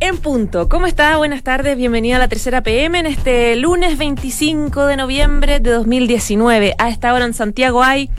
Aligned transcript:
en 0.00 0.18
punto. 0.18 0.68
¿Cómo 0.68 0.86
está? 0.86 1.16
Buenas 1.16 1.42
tardes, 1.42 1.76
bienvenida 1.76 2.16
a 2.16 2.18
la 2.18 2.28
tercera 2.28 2.62
PM 2.62 2.98
en 2.98 3.06
este 3.06 3.56
lunes 3.56 3.96
25 3.98 4.86
de 4.86 4.96
noviembre 4.96 5.60
de 5.60 5.70
2019. 5.70 6.74
A 6.78 6.88
esta 6.88 7.14
hora 7.14 7.24
en 7.24 7.34
Santiago 7.34 7.82
hay 7.82 8.10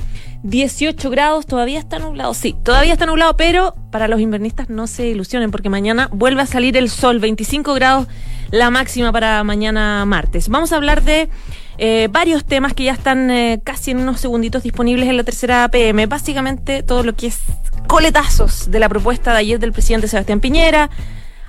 18 0.43 1.09
grados, 1.09 1.45
todavía 1.45 1.79
está 1.79 1.99
nublado, 1.99 2.33
sí, 2.33 2.55
todavía 2.63 2.93
está 2.93 3.05
nublado, 3.05 3.35
pero 3.35 3.75
para 3.91 4.07
los 4.07 4.19
invernistas 4.19 4.69
no 4.69 4.87
se 4.87 5.07
ilusionen 5.07 5.51
porque 5.51 5.69
mañana 5.69 6.09
vuelve 6.11 6.41
a 6.41 6.45
salir 6.45 6.77
el 6.77 6.89
sol, 6.89 7.19
25 7.19 7.73
grados 7.73 8.07
la 8.51 8.69
máxima 8.69 9.11
para 9.11 9.43
mañana 9.43 10.05
martes. 10.05 10.49
Vamos 10.49 10.71
a 10.71 10.77
hablar 10.77 11.03
de 11.03 11.29
eh, 11.77 12.07
varios 12.11 12.45
temas 12.45 12.73
que 12.73 12.85
ya 12.85 12.93
están 12.93 13.29
eh, 13.29 13.59
casi 13.63 13.91
en 13.91 13.99
unos 13.99 14.19
segunditos 14.19 14.63
disponibles 14.63 15.09
en 15.09 15.17
la 15.17 15.23
tercera 15.23 15.67
PM. 15.69 16.05
Básicamente 16.07 16.81
todo 16.81 17.03
lo 17.03 17.13
que 17.13 17.27
es 17.27 17.39
coletazos 17.87 18.71
de 18.71 18.79
la 18.79 18.89
propuesta 18.89 19.31
de 19.33 19.39
ayer 19.39 19.59
del 19.59 19.73
presidente 19.73 20.07
Sebastián 20.07 20.39
Piñera. 20.39 20.89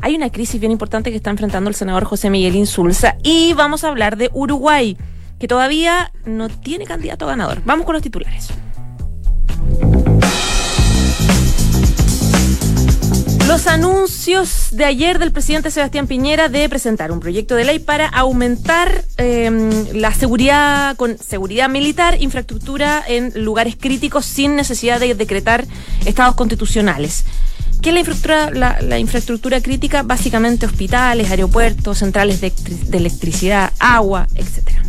Hay 0.01 0.15
una 0.15 0.31
crisis 0.31 0.61
bien 0.61 0.71
importante 0.71 1.11
que 1.11 1.17
está 1.17 1.31
enfrentando 1.31 1.69
el 1.69 1.75
senador 1.75 2.05
José 2.05 2.31
Miguel 2.31 2.55
Insulza. 2.55 3.17
Y 3.23 3.53
vamos 3.55 3.83
a 3.83 3.89
hablar 3.89 4.17
de 4.17 4.31
Uruguay, 4.33 4.97
que 5.41 5.49
todavía 5.49 6.13
no 6.25 6.49
tiene 6.49 6.85
candidato 6.85 7.27
ganador. 7.27 7.63
Vamos 7.65 7.85
con 7.85 7.95
los 7.95 8.03
titulares. 8.03 8.49
Los 13.49 13.67
anuncios 13.67 14.69
de 14.73 14.85
ayer 14.85 15.19
del 15.19 15.33
presidente 15.33 15.71
Sebastián 15.71 16.07
Piñera 16.07 16.49
de 16.49 16.69
presentar 16.69 17.11
un 17.11 17.19
proyecto 17.19 17.55
de 17.55 17.65
ley 17.65 17.79
para 17.79 18.07
aumentar 18.07 19.05
em, 19.17 19.71
la 19.95 20.13
seguridad 20.13 20.97
con 20.97 21.19
seguridad 21.19 21.69
militar, 21.69 22.21
infraestructura 22.21 23.03
en 23.09 23.33
lugares 23.43 23.75
críticos 23.75 24.27
sin 24.27 24.55
necesidad 24.55 25.01
de 25.01 25.15
decretar 25.15 25.65
estados 26.05 26.35
constitucionales. 26.35 27.25
¿Qué 27.83 27.91
es 27.91 28.25
la 28.55 28.99
infraestructura, 28.99 29.61
crítica? 29.61 30.03
Básicamente 30.03 30.67
hospitales, 30.67 31.31
aeropuertos, 31.31 31.99
centrales 31.99 32.41
de, 32.41 32.53
de 32.87 32.97
electricidad, 32.99 33.73
agua, 33.79 34.27
etcétera. 34.35 34.83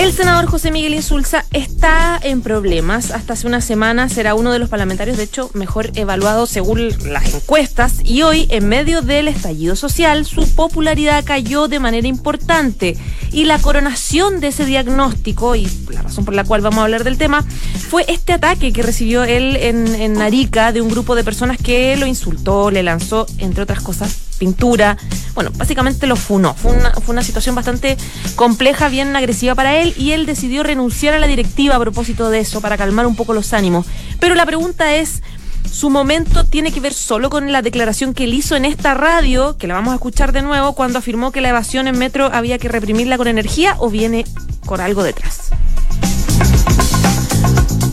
El 0.00 0.14
senador 0.14 0.46
José 0.46 0.70
Miguel 0.70 0.94
Insulza 0.94 1.44
está 1.52 2.18
en 2.22 2.40
problemas. 2.40 3.10
Hasta 3.10 3.34
hace 3.34 3.46
una 3.46 3.60
semana 3.60 4.08
será 4.08 4.34
uno 4.34 4.50
de 4.50 4.58
los 4.58 4.70
parlamentarios, 4.70 5.18
de 5.18 5.24
hecho, 5.24 5.50
mejor 5.52 5.90
evaluado 5.94 6.46
según 6.46 6.88
las 7.04 7.34
encuestas. 7.34 7.96
Y 8.02 8.22
hoy, 8.22 8.46
en 8.48 8.66
medio 8.66 9.02
del 9.02 9.28
estallido 9.28 9.76
social, 9.76 10.24
su 10.24 10.48
popularidad 10.54 11.22
cayó 11.22 11.68
de 11.68 11.80
manera 11.80 12.08
importante. 12.08 12.96
Y 13.30 13.44
la 13.44 13.58
coronación 13.58 14.40
de 14.40 14.48
ese 14.48 14.64
diagnóstico, 14.64 15.54
y 15.54 15.68
la 15.90 16.00
razón 16.00 16.24
por 16.24 16.32
la 16.32 16.44
cual 16.44 16.62
vamos 16.62 16.78
a 16.78 16.84
hablar 16.84 17.04
del 17.04 17.18
tema, 17.18 17.44
fue 17.90 18.06
este 18.08 18.32
ataque 18.32 18.72
que 18.72 18.82
recibió 18.82 19.24
él 19.24 19.54
en, 19.56 19.86
en 19.94 20.22
Arica 20.22 20.72
de 20.72 20.80
un 20.80 20.88
grupo 20.88 21.14
de 21.14 21.24
personas 21.24 21.58
que 21.58 21.98
lo 21.98 22.06
insultó, 22.06 22.70
le 22.70 22.82
lanzó, 22.82 23.26
entre 23.36 23.64
otras 23.64 23.82
cosas, 23.82 24.29
pintura. 24.40 24.96
Bueno, 25.34 25.52
básicamente 25.54 26.08
lo 26.08 26.16
funó. 26.16 26.54
Fue 26.54 26.72
una, 26.72 26.90
fue 26.94 27.12
una 27.12 27.22
situación 27.22 27.54
bastante 27.54 27.96
compleja, 28.34 28.88
bien 28.88 29.14
agresiva 29.14 29.54
para 29.54 29.78
él, 29.78 29.94
y 29.96 30.10
él 30.10 30.26
decidió 30.26 30.64
renunciar 30.64 31.14
a 31.14 31.20
la 31.20 31.28
directiva 31.28 31.76
a 31.76 31.78
propósito 31.78 32.30
de 32.30 32.40
eso, 32.40 32.60
para 32.60 32.76
calmar 32.76 33.06
un 33.06 33.14
poco 33.14 33.34
los 33.34 33.52
ánimos. 33.52 33.86
Pero 34.18 34.34
la 34.34 34.44
pregunta 34.46 34.96
es. 34.96 35.22
Su 35.70 35.90
momento 35.90 36.44
tiene 36.44 36.72
que 36.72 36.80
ver 36.80 36.94
solo 36.94 37.30
con 37.30 37.52
la 37.52 37.62
declaración 37.62 38.12
que 38.12 38.24
él 38.24 38.34
hizo 38.34 38.56
en 38.56 38.64
esta 38.64 38.94
radio, 38.94 39.56
que 39.56 39.66
la 39.66 39.74
vamos 39.74 39.92
a 39.92 39.96
escuchar 39.96 40.32
de 40.32 40.42
nuevo, 40.42 40.74
cuando 40.74 40.98
afirmó 40.98 41.32
que 41.32 41.42
la 41.42 41.50
evasión 41.50 41.86
en 41.86 41.98
metro 41.98 42.30
había 42.32 42.58
que 42.58 42.68
reprimirla 42.68 43.18
con 43.18 43.28
energía 43.28 43.76
o 43.78 43.88
viene 43.88 44.24
con 44.66 44.80
algo 44.80 45.02
detrás. 45.02 45.50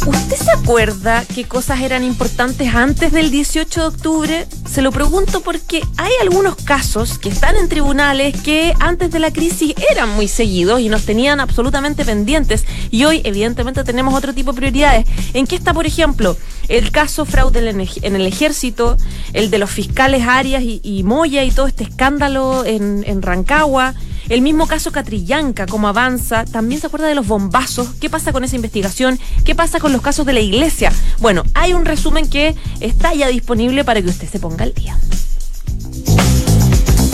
¿Usted 0.07 0.37
se 0.37 0.51
acuerda 0.51 1.25
qué 1.35 1.43
cosas 1.43 1.81
eran 1.81 2.01
importantes 2.01 2.73
antes 2.73 3.11
del 3.11 3.29
18 3.29 3.81
de 3.81 3.87
octubre? 3.87 4.47
Se 4.65 4.81
lo 4.81 4.93
pregunto 4.93 5.41
porque 5.41 5.81
hay 5.97 6.11
algunos 6.21 6.55
casos 6.55 7.19
que 7.19 7.27
están 7.27 7.57
en 7.57 7.67
tribunales 7.67 8.33
que 8.41 8.73
antes 8.79 9.11
de 9.11 9.19
la 9.19 9.31
crisis 9.31 9.73
eran 9.91 10.09
muy 10.11 10.29
seguidos 10.29 10.79
y 10.79 10.87
nos 10.87 11.03
tenían 11.03 11.41
absolutamente 11.41 12.05
pendientes 12.05 12.63
y 12.89 13.03
hoy 13.03 13.21
evidentemente 13.25 13.83
tenemos 13.83 14.13
otro 14.13 14.33
tipo 14.33 14.53
de 14.53 14.57
prioridades. 14.57 15.05
¿En 15.33 15.45
qué 15.45 15.57
está, 15.57 15.73
por 15.73 15.85
ejemplo, 15.85 16.37
el 16.69 16.89
caso 16.91 17.25
fraude 17.25 17.59
en 17.69 18.15
el 18.15 18.25
ejército, 18.25 18.95
el 19.33 19.51
de 19.51 19.57
los 19.57 19.69
fiscales 19.69 20.25
Arias 20.25 20.63
y, 20.63 21.03
Moya 21.03 21.43
y 21.43 21.51
todo 21.51 21.67
este 21.67 21.83
escándalo 21.83 22.63
en, 22.63 23.03
en 23.05 23.21
Rancagua? 23.21 23.93
El 24.29 24.41
mismo 24.41 24.67
caso 24.67 24.91
Catrillanca, 24.91 25.65
cómo 25.65 25.87
avanza, 25.87 26.43
también 26.45 26.81
se 26.81 26.87
acuerda 26.87 27.07
de 27.07 27.15
los 27.15 27.27
bombazos, 27.27 27.89
qué 27.99 28.09
pasa 28.09 28.33
con 28.33 28.43
esa 28.43 28.55
investigación, 28.55 29.19
qué 29.45 29.55
pasa 29.55 29.79
con 29.79 29.93
los 29.93 30.01
casos 30.01 30.25
de 30.25 30.33
la 30.33 30.41
iglesia. 30.41 30.91
Bueno, 31.19 31.43
hay 31.53 31.73
un 31.73 31.85
resumen 31.85 32.29
que 32.29 32.55
está 32.81 33.13
ya 33.13 33.27
disponible 33.27 33.85
para 33.85 34.01
que 34.01 34.09
usted 34.09 34.27
se 34.29 34.39
ponga 34.39 34.63
al 34.63 34.73
día. 34.73 34.97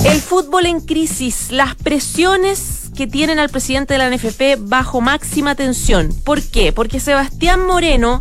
El 0.06 0.20
fútbol 0.20 0.66
en 0.66 0.82
crisis, 0.82 1.52
las 1.52 1.76
presiones 1.76 2.90
que 2.96 3.08
tienen 3.08 3.40
al 3.40 3.50
presidente 3.50 3.94
de 3.94 4.00
la 4.00 4.10
NFP 4.10 4.58
bajo 4.60 5.00
máxima 5.00 5.56
tensión. 5.56 6.10
¿Por 6.24 6.42
qué? 6.42 6.72
Porque 6.72 7.00
Sebastián 7.00 7.66
Moreno 7.66 8.20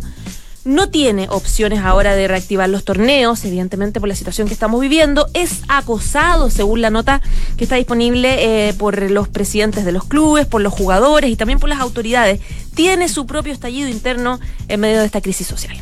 no 0.65 0.89
tiene 0.89 1.27
opciones 1.29 1.79
ahora 1.79 2.15
de 2.15 2.27
reactivar 2.27 2.69
los 2.69 2.83
torneos, 2.83 3.43
evidentemente 3.45 3.99
por 3.99 4.09
la 4.09 4.15
situación 4.15 4.47
que 4.47 4.53
estamos 4.53 4.79
viviendo. 4.79 5.27
Es 5.33 5.61
acosado, 5.67 6.49
según 6.49 6.81
la 6.81 6.89
nota 6.89 7.21
que 7.57 7.65
está 7.65 7.75
disponible 7.75 8.69
eh, 8.69 8.73
por 8.73 9.11
los 9.11 9.27
presidentes 9.27 9.85
de 9.85 9.91
los 9.91 10.05
clubes, 10.05 10.45
por 10.45 10.61
los 10.61 10.73
jugadores 10.73 11.29
y 11.29 11.35
también 11.35 11.59
por 11.59 11.69
las 11.69 11.79
autoridades. 11.79 12.39
Tiene 12.73 13.09
su 13.09 13.25
propio 13.25 13.53
estallido 13.53 13.89
interno 13.89 14.39
en 14.67 14.79
medio 14.79 14.99
de 14.99 15.05
esta 15.05 15.21
crisis 15.21 15.47
social. 15.47 15.75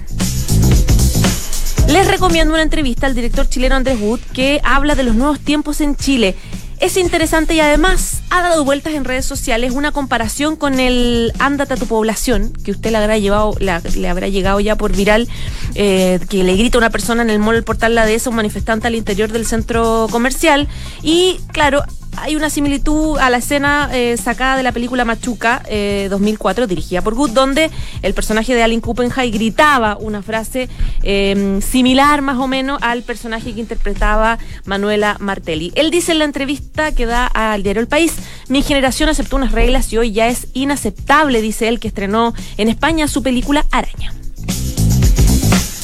Les 1.88 2.08
recomiendo 2.08 2.54
una 2.54 2.64
entrevista 2.64 3.06
al 3.06 3.16
director 3.16 3.50
chileno 3.50 3.76
Andrés 3.76 4.00
Wood 4.00 4.20
que 4.34 4.62
habla 4.64 4.96
de 4.96 5.04
los 5.04 5.16
nuevos 5.16 5.40
tiempos 5.40 5.82
en 5.82 5.96
Chile 5.96 6.36
es 6.82 6.98
interesante 6.98 7.54
y 7.54 7.60
además 7.60 8.24
ha 8.32 8.42
dado 8.42 8.66
vueltas 8.66 8.94
en 8.94 9.06
redes 9.06 9.24
sociales 9.24 9.72
una 9.72 9.92
comparación 9.92 10.56
con 10.56 10.80
el 10.80 11.32
Ándate 11.38 11.76
a 11.76 11.78
tu 11.78 11.86
población, 11.86 12.54
que 12.66 12.72
usted 12.72 12.90
le 12.90 12.98
habrá 12.98 13.20
llevado, 13.20 13.56
le 13.60 14.10
habrá 14.10 14.28
llegado 14.28 14.60
ya 14.60 14.76
por 14.76 14.96
viral, 14.96 15.30
eh, 15.76 16.20
que 16.28 16.44
le 16.44 16.56
grita 16.56 16.78
a 16.78 16.80
una 16.80 16.90
persona 16.90 17.22
en 17.22 17.30
el 17.30 17.38
mall 17.38 17.56
el 17.56 17.64
portal 17.64 17.94
La 17.94 18.08
Dehesa, 18.08 18.32
un 18.32 18.36
manifestante 18.36 18.88
al 18.88 18.96
interior 18.96 19.32
del 19.32 19.46
centro 19.46 20.08
comercial. 20.10 20.68
Y 21.04 21.40
claro, 21.54 21.84
hay 22.18 22.36
una 22.36 22.50
similitud 22.50 23.18
a 23.18 23.30
la 23.30 23.38
escena 23.38 23.90
eh, 23.94 24.18
sacada 24.18 24.58
de 24.58 24.64
la 24.64 24.72
película 24.72 25.06
Machuca 25.06 25.64
2004, 26.10 26.64
eh, 26.64 26.68
dirigida 26.68 27.02
por 27.02 27.16
Good, 27.16 27.32
donde 27.32 27.72
el 28.02 28.14
personaje 28.14 28.54
de 28.54 28.64
Alan 28.64 28.82
Kuppenheim 28.82 29.32
gritaba 29.32 29.98
una 29.98 30.22
frase 30.22 30.70
em, 31.04 31.62
similar 31.62 32.22
más 32.22 32.38
o 32.38 32.48
menos 32.48 32.82
al 32.82 33.04
personaje 33.04 33.54
que 33.54 33.60
interpretaba 33.60 34.38
Manuela 34.66 35.18
Martelli. 35.20 35.72
Él 35.76 35.92
dice 35.92 36.12
en 36.12 36.20
la 36.20 36.26
entrevista 36.26 36.92
que 36.92 37.06
da 37.06 37.28
al 37.28 37.64
diario 37.64 37.82
El 37.82 37.88
País, 37.88 38.14
mi 38.50 38.62
generación 38.62 39.10
aceptó 39.10 39.36
unas 39.36 39.52
reglas 39.52 39.92
y 39.94 39.98
hoy 39.98 40.12
ya 40.12 40.28
es 40.28 40.48
inaceptable, 40.54 41.42
dice 41.42 41.68
él, 41.68 41.80
que 41.80 41.88
estrenó 41.88 42.34
en 42.58 42.70
España 42.70 43.08
su 43.08 43.24
película 43.24 43.66
Araña. 43.72 44.14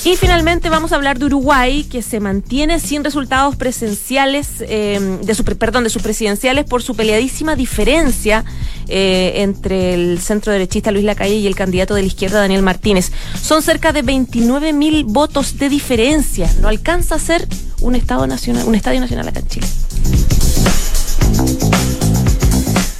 Y 0.07 0.15
finalmente 0.15 0.69
vamos 0.69 0.93
a 0.93 0.95
hablar 0.95 1.19
de 1.19 1.25
Uruguay, 1.25 1.83
que 1.83 2.01
se 2.01 2.21
mantiene 2.21 2.79
sin 2.79 3.03
resultados 3.03 3.57
presenciales, 3.57 4.47
eh, 4.61 5.19
de 5.21 5.35
su, 5.35 5.43
perdón, 5.43 5.83
de 5.83 5.89
sus 5.89 6.01
presidenciales 6.01 6.63
por 6.63 6.81
su 6.81 6.95
peleadísima 6.95 7.57
diferencia 7.57 8.45
eh, 8.87 9.33
entre 9.41 9.95
el 9.95 10.21
centro 10.21 10.53
derechista 10.53 10.91
Luis 10.91 11.03
Lacalle 11.03 11.35
y 11.35 11.45
el 11.45 11.57
candidato 11.57 11.93
de 11.93 12.03
la 12.03 12.07
izquierda 12.07 12.39
Daniel 12.39 12.61
Martínez. 12.61 13.11
Son 13.41 13.61
cerca 13.61 13.91
de 13.91 14.01
29 14.01 14.71
mil 14.71 15.03
votos 15.03 15.57
de 15.57 15.67
diferencia. 15.67 16.49
No 16.61 16.69
alcanza 16.69 17.15
a 17.15 17.19
ser 17.19 17.45
un 17.81 17.95
estado 17.95 18.27
nacional, 18.27 18.65
un 18.65 18.75
estadio 18.75 19.01
nacional 19.01 19.27
acá 19.27 19.41
en 19.41 19.47
Chile. 19.49 19.67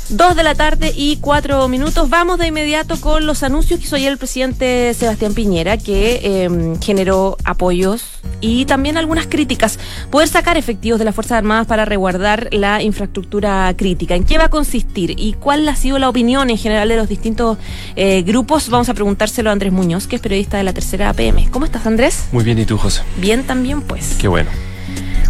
Dos 0.10 0.38
de 0.38 0.44
la 0.44 0.56
tarde 0.56 0.94
y 0.96 1.18
cuatro 1.18 1.68
minutos. 1.68 2.10
Vamos 2.10 2.40
de 2.40 2.48
inmediato 2.48 2.96
con 3.02 3.26
los 3.26 3.44
anuncios 3.44 3.78
que 3.78 3.88
hizo 3.88 3.98
ayer 3.98 4.10
el 4.10 4.18
presidente 4.18 4.94
Sebastián 4.94 5.34
Piñera, 5.34 5.78
que 5.78 6.46
em, 6.46 6.80
generó 6.80 7.36
apoyos 7.44 8.04
y 8.40 8.64
también 8.64 8.96
algunas 8.96 9.28
críticas. 9.28 9.78
Poder 10.10 10.30
sacar 10.30 10.56
efectivos 10.56 10.98
de 10.98 11.04
las 11.04 11.14
Fuerzas 11.14 11.40
Armadas 11.40 11.68
para 11.68 11.84
resguardar 11.84 12.48
la 12.54 12.82
infraestructura 12.82 13.74
crítica. 13.76 14.16
¿En 14.16 14.24
qué 14.24 14.38
va 14.38 14.46
a 14.46 14.50
consistir 14.50 15.14
y 15.18 15.34
cuál 15.34 15.68
ha 15.68 15.76
sido 15.76 16.00
la 16.00 16.08
opinión 16.08 16.50
en 16.50 16.58
general 16.58 16.88
de 16.88 16.96
los 16.96 17.10
distintos 17.10 17.58
eh, 17.98 18.22
grupos? 18.22 18.70
Vamos 18.70 18.88
a 18.88 18.94
preguntárselo 18.94 19.50
a 19.50 19.54
Andrés 19.54 19.74
Muñoz, 19.74 20.08
que 20.08 20.16
es 20.16 20.22
periodista 20.22 20.56
de 20.56 20.64
la 20.64 20.72
tercera 20.72 21.10
APM. 21.10 21.50
¿Cómo 21.52 21.66
estás, 21.66 21.86
Andrés? 21.86 22.28
Muy 22.32 22.46
bien, 22.46 22.58
¿y 22.60 22.66
tú, 22.66 22.78
José? 22.78 23.02
Bien, 23.18 23.44
también, 23.44 23.82
pues. 23.82 24.16
Qué 24.18 24.30
bueno. 24.30 24.50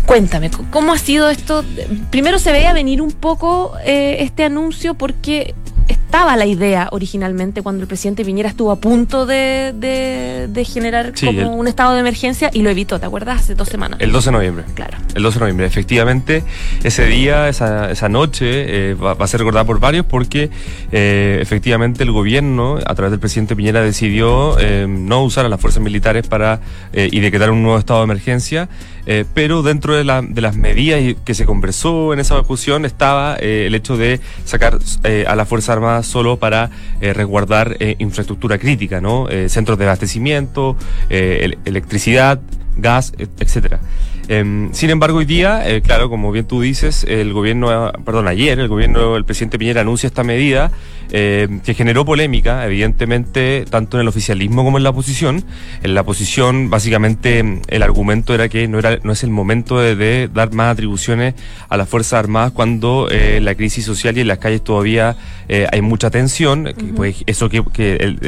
Cuéntame, 0.07 0.49
¿cómo 0.71 0.93
ha 0.93 0.97
sido 0.97 1.29
esto? 1.29 1.65
Primero 2.11 2.39
se 2.39 2.53
veía 2.53 2.71
venir 2.71 3.01
un 3.01 3.11
poco 3.11 3.73
eh, 3.85 4.17
este 4.21 4.45
anuncio 4.45 4.93
porque 4.93 5.53
estaba 5.87 6.37
la 6.37 6.45
idea 6.45 6.87
originalmente 6.91 7.61
cuando 7.61 7.81
el 7.81 7.87
presidente 7.87 8.23
Piñera 8.23 8.49
estuvo 8.49 8.71
a 8.71 8.77
punto 8.77 9.25
de, 9.25 9.73
de, 9.77 10.65
generar 10.65 11.13
como 11.13 11.55
un 11.55 11.67
estado 11.67 11.93
de 11.93 11.99
emergencia 11.99 12.49
y 12.53 12.61
lo 12.61 12.69
evitó, 12.69 12.99
¿te 12.99 13.05
acuerdas? 13.05 13.41
Hace 13.41 13.55
dos 13.55 13.67
semanas. 13.67 13.99
El 14.01 14.11
12 14.11 14.29
de 14.29 14.31
noviembre. 14.31 14.63
Claro. 14.73 14.97
El 15.15 15.23
12 15.23 15.35
de 15.35 15.39
noviembre. 15.41 15.65
Efectivamente, 15.65 16.43
ese 16.83 17.05
día, 17.05 17.49
esa, 17.49 17.91
esa 17.91 18.09
noche, 18.09 18.91
eh, 18.91 18.93
va, 18.95 19.11
a 19.19 19.27
ser 19.27 19.41
recordada 19.41 19.65
por 19.65 19.79
varios 19.79 20.05
porque 20.05 20.49
eh, 20.91 21.39
efectivamente 21.41 22.03
el 22.03 22.11
gobierno, 22.11 22.79
a 22.85 22.95
través 22.95 23.11
del 23.11 23.19
presidente 23.19 23.55
Piñera, 23.55 23.81
decidió 23.81 24.57
eh, 24.59 24.87
no 24.87 25.23
usar 25.23 25.45
a 25.45 25.49
las 25.49 25.59
fuerzas 25.59 25.83
militares 25.83 26.27
para 26.27 26.61
y 26.93 27.19
decretar 27.19 27.51
un 27.51 27.61
nuevo 27.63 27.77
estado 27.77 27.99
de 27.99 28.05
emergencia. 28.05 28.69
Pero 29.33 29.63
dentro 29.63 29.95
de, 29.95 30.03
la, 30.03 30.21
de, 30.21 30.41
las 30.41 30.57
medidas 30.57 31.15
que 31.23 31.33
se 31.33 31.45
conversó 31.45 32.13
en 32.13 32.19
esa 32.19 32.35
discusión 32.35 32.83
estaba 32.83 33.35
el 33.35 33.73
hecho 33.73 33.95
de 33.95 34.19
sacar 34.43 34.79
a 35.27 35.35
la 35.35 35.45
Fuerza 35.45 35.73
Armada 35.73 36.03
solo 36.03 36.37
para 36.37 36.69
resguardar 36.99 37.77
infraestructura 37.99 38.57
crítica, 38.57 38.99
¿no? 38.99 39.27
centros 39.47 39.77
de 39.77 39.85
abastecimiento, 39.85 40.75
electricidad, 41.09 42.41
gas, 42.75 43.13
etcétera. 43.39 43.79
Em, 44.29 44.73
sin 44.73 44.89
embargo, 44.89 45.19
hoy 45.19 45.25
día, 45.25 45.69
eh, 45.69 45.81
claro, 45.81 46.09
como 46.09 46.31
bien 46.33 46.45
tú 46.45 46.59
dices, 46.59 47.05
el 47.07 47.31
gobierno, 47.31 47.93
perdón, 48.03 48.27
ayer 48.27 48.59
el 48.59 48.67
gobierno, 48.67 49.15
el 49.15 49.23
presidente 49.23 49.57
Piñera 49.57 49.81
anuncia 49.81 50.07
esta 50.07 50.23
medida 50.23 50.69
em, 51.11 51.61
que 51.61 51.73
generó 51.73 52.03
polémica, 52.03 52.65
evidentemente, 52.65 53.63
tanto 53.69 53.95
en 53.95 54.01
el 54.01 54.07
oficialismo 54.09 54.65
como 54.65 54.77
en 54.77 54.83
la 54.83 54.89
oposición. 54.89 55.45
En 55.81 55.93
la 55.93 56.01
oposición, 56.01 56.69
básicamente, 56.69 57.61
el 57.69 57.83
argumento 57.83 58.33
era 58.33 58.49
que 58.49 58.67
no 58.67 58.79
era, 58.79 58.99
no 59.03 59.13
es 59.13 59.23
el 59.23 59.29
momento 59.29 59.79
de, 59.79 60.29
dar 60.33 60.51
más 60.51 60.73
atribuciones 60.73 61.35
a 61.69 61.77
las 61.77 61.87
Fuerzas 61.87 62.19
Armadas 62.19 62.51
cuando 62.51 63.07
eh, 63.09 63.39
la 63.39 63.55
crisis 63.55 63.85
social 63.85 64.17
y 64.17 64.21
en 64.21 64.27
las 64.27 64.39
calles 64.39 64.61
todavía 64.61 65.15
eh, 65.47 65.67
hay 65.71 65.81
mucha 65.81 66.09
tensión. 66.09 66.73
pues, 66.97 67.23
eso 67.25 67.47
que, 67.47 67.63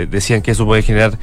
decían 0.09 0.41
que 0.41 0.51
eso 0.51 0.65
puede 0.65 0.81
generar 0.81 1.19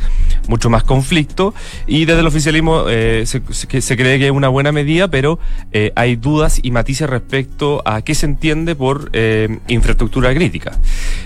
mucho 0.49 0.69
más 0.69 0.85
conflicto. 0.85 1.55
Y 1.87 2.05
desde 2.05 2.21
el 2.21 2.27
oficialismo 2.27 2.85
se, 2.87 3.25
se 3.25 3.97
cree 3.97 4.19
que 4.19 4.27
es 4.27 4.33
una 4.33 4.49
buena 4.49 4.66
medida, 4.73 5.09
pero 5.09 5.39
eh, 5.73 5.93
hay 5.97 6.17
dudas 6.17 6.61
y 6.63 6.71
matices 6.71 7.09
respecto 7.09 7.83
a 7.85 8.03
qué 8.03 8.15
se 8.15 8.27
entiende 8.27 8.75
por 8.75 9.11
eh, 9.13 9.59
infraestructura 9.69 10.35
crítica. 10.35 10.79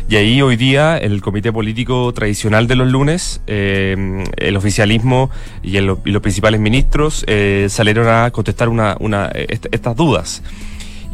Y 0.09 0.17
ahí 0.17 0.43
hoy 0.43 0.57
día 0.57 0.99
el 0.99 1.21
comité 1.21 1.53
político 1.53 2.13
tradicional 2.13 2.67
de 2.67 2.77
los 2.77 2.89
lunes, 2.89 3.41
eh, 3.47 4.25
el 4.37 4.57
oficialismo 4.57 5.31
y, 5.63 5.79
los 5.81 5.99
principales 6.23 6.61
ministros 6.61 7.25
salieron 7.69 8.09
a 8.09 8.31
contestar 8.31 8.69
una, 8.69 8.97
estas 9.71 9.97
dudas. 9.97 10.43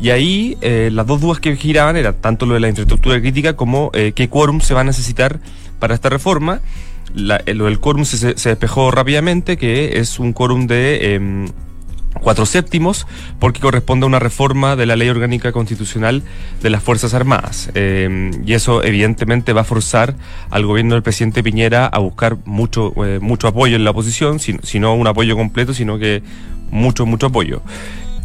Y 0.00 0.10
ahí 0.10 0.56
las 0.90 1.06
dos 1.06 1.20
dudas 1.20 1.40
que 1.40 1.54
giraban 1.56 1.96
eran 1.96 2.14
tanto 2.20 2.46
lo 2.46 2.54
de 2.54 2.60
la 2.60 2.68
infraestructura 2.68 3.20
crítica 3.20 3.54
como 3.54 3.90
qué 3.92 4.28
quórum 4.28 4.60
se 4.60 4.74
va 4.74 4.80
a 4.80 4.84
necesitar 4.84 5.38
para 5.78 5.94
esta 5.94 6.08
reforma. 6.08 6.60
lo 7.14 7.64
del 7.64 7.78
quórum 7.80 8.04
se, 8.04 8.34
despejó 8.34 8.90
rápidamente, 8.90 9.56
que 9.56 9.98
es 9.98 10.18
un 10.18 10.32
quórum 10.32 10.66
de 10.66 11.14
em, 11.14 11.48
cuatro 12.26 12.44
séptimos, 12.44 13.06
porque 13.38 13.60
corresponde 13.60 14.02
a 14.02 14.08
una 14.08 14.18
reforma 14.18 14.74
de 14.74 14.84
la 14.84 14.96
ley 14.96 15.08
orgánica 15.08 15.52
constitucional 15.52 16.24
de 16.60 16.70
las 16.70 16.82
Fuerzas 16.82 17.14
Armadas. 17.14 17.70
Eh, 17.76 18.32
y 18.44 18.52
eso 18.54 18.82
evidentemente 18.82 19.52
va 19.52 19.60
a 19.60 19.64
forzar 19.64 20.16
al 20.50 20.66
gobierno 20.66 20.94
del 20.94 21.04
presidente 21.04 21.44
Piñera 21.44 21.86
a 21.86 22.00
buscar 22.00 22.36
mucho, 22.44 22.92
eh, 23.04 23.20
mucho 23.20 23.46
apoyo 23.46 23.76
en 23.76 23.84
la 23.84 23.92
oposición, 23.92 24.40
si, 24.40 24.80
no 24.80 24.96
un 24.96 25.06
apoyo 25.06 25.36
completo, 25.36 25.72
sino 25.72 26.00
que 26.00 26.20
mucho, 26.72 27.06
mucho 27.06 27.26
apoyo. 27.26 27.62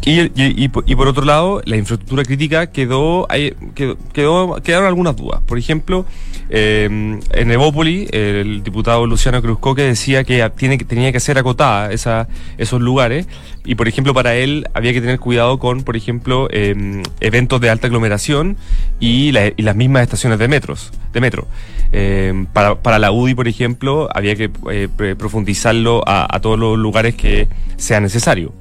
Y, 0.03 0.67
por 0.69 1.07
otro 1.07 1.25
lado, 1.25 1.61
la 1.65 1.77
infraestructura 1.77 2.23
crítica 2.23 2.67
quedó, 2.67 3.27
quedó, 3.75 3.97
quedó, 4.13 4.55
quedaron 4.63 4.87
algunas 4.87 5.15
dudas. 5.15 5.41
Por 5.45 5.59
ejemplo, 5.59 6.05
eh, 6.49 7.19
en 7.31 7.51
Evópoli, 7.51 8.07
el 8.11 8.63
diputado 8.63 9.05
Luciano 9.05 9.41
Cruzcoque 9.41 9.83
decía 9.83 10.23
que 10.23 10.49
tiene, 10.57 10.77
tenía 10.79 11.11
que 11.11 11.19
ser 11.19 11.37
acotada 11.37 11.91
esa, 11.91 12.27
esos 12.57 12.81
lugares 12.81 13.27
y, 13.63 13.75
por 13.75 13.87
ejemplo, 13.87 14.13
para 14.13 14.35
él 14.35 14.65
había 14.73 14.91
que 14.91 15.01
tener 15.01 15.19
cuidado 15.19 15.59
con, 15.59 15.83
por 15.83 15.95
ejemplo, 15.95 16.47
em, 16.51 17.03
eventos 17.19 17.61
de 17.61 17.69
alta 17.69 17.87
aglomeración 17.87 18.57
y, 18.99 19.31
las 19.31 19.75
mismas 19.75 20.03
estaciones 20.03 20.39
de 20.39 20.47
metros, 20.47 20.91
de 21.13 21.21
metro. 21.21 21.47
Em, 21.91 22.47
para, 22.47 22.99
la 22.99 23.11
UDI, 23.11 23.35
por 23.35 23.47
ejemplo, 23.47 24.09
había 24.13 24.35
que 24.35 24.49
eh, 24.71 25.15
profundizarlo 25.17 26.03
a 26.07 26.39
todos 26.41 26.57
los 26.57 26.77
lugares 26.77 27.15
que 27.15 27.47
sea 27.77 27.99
necesario. 27.99 28.53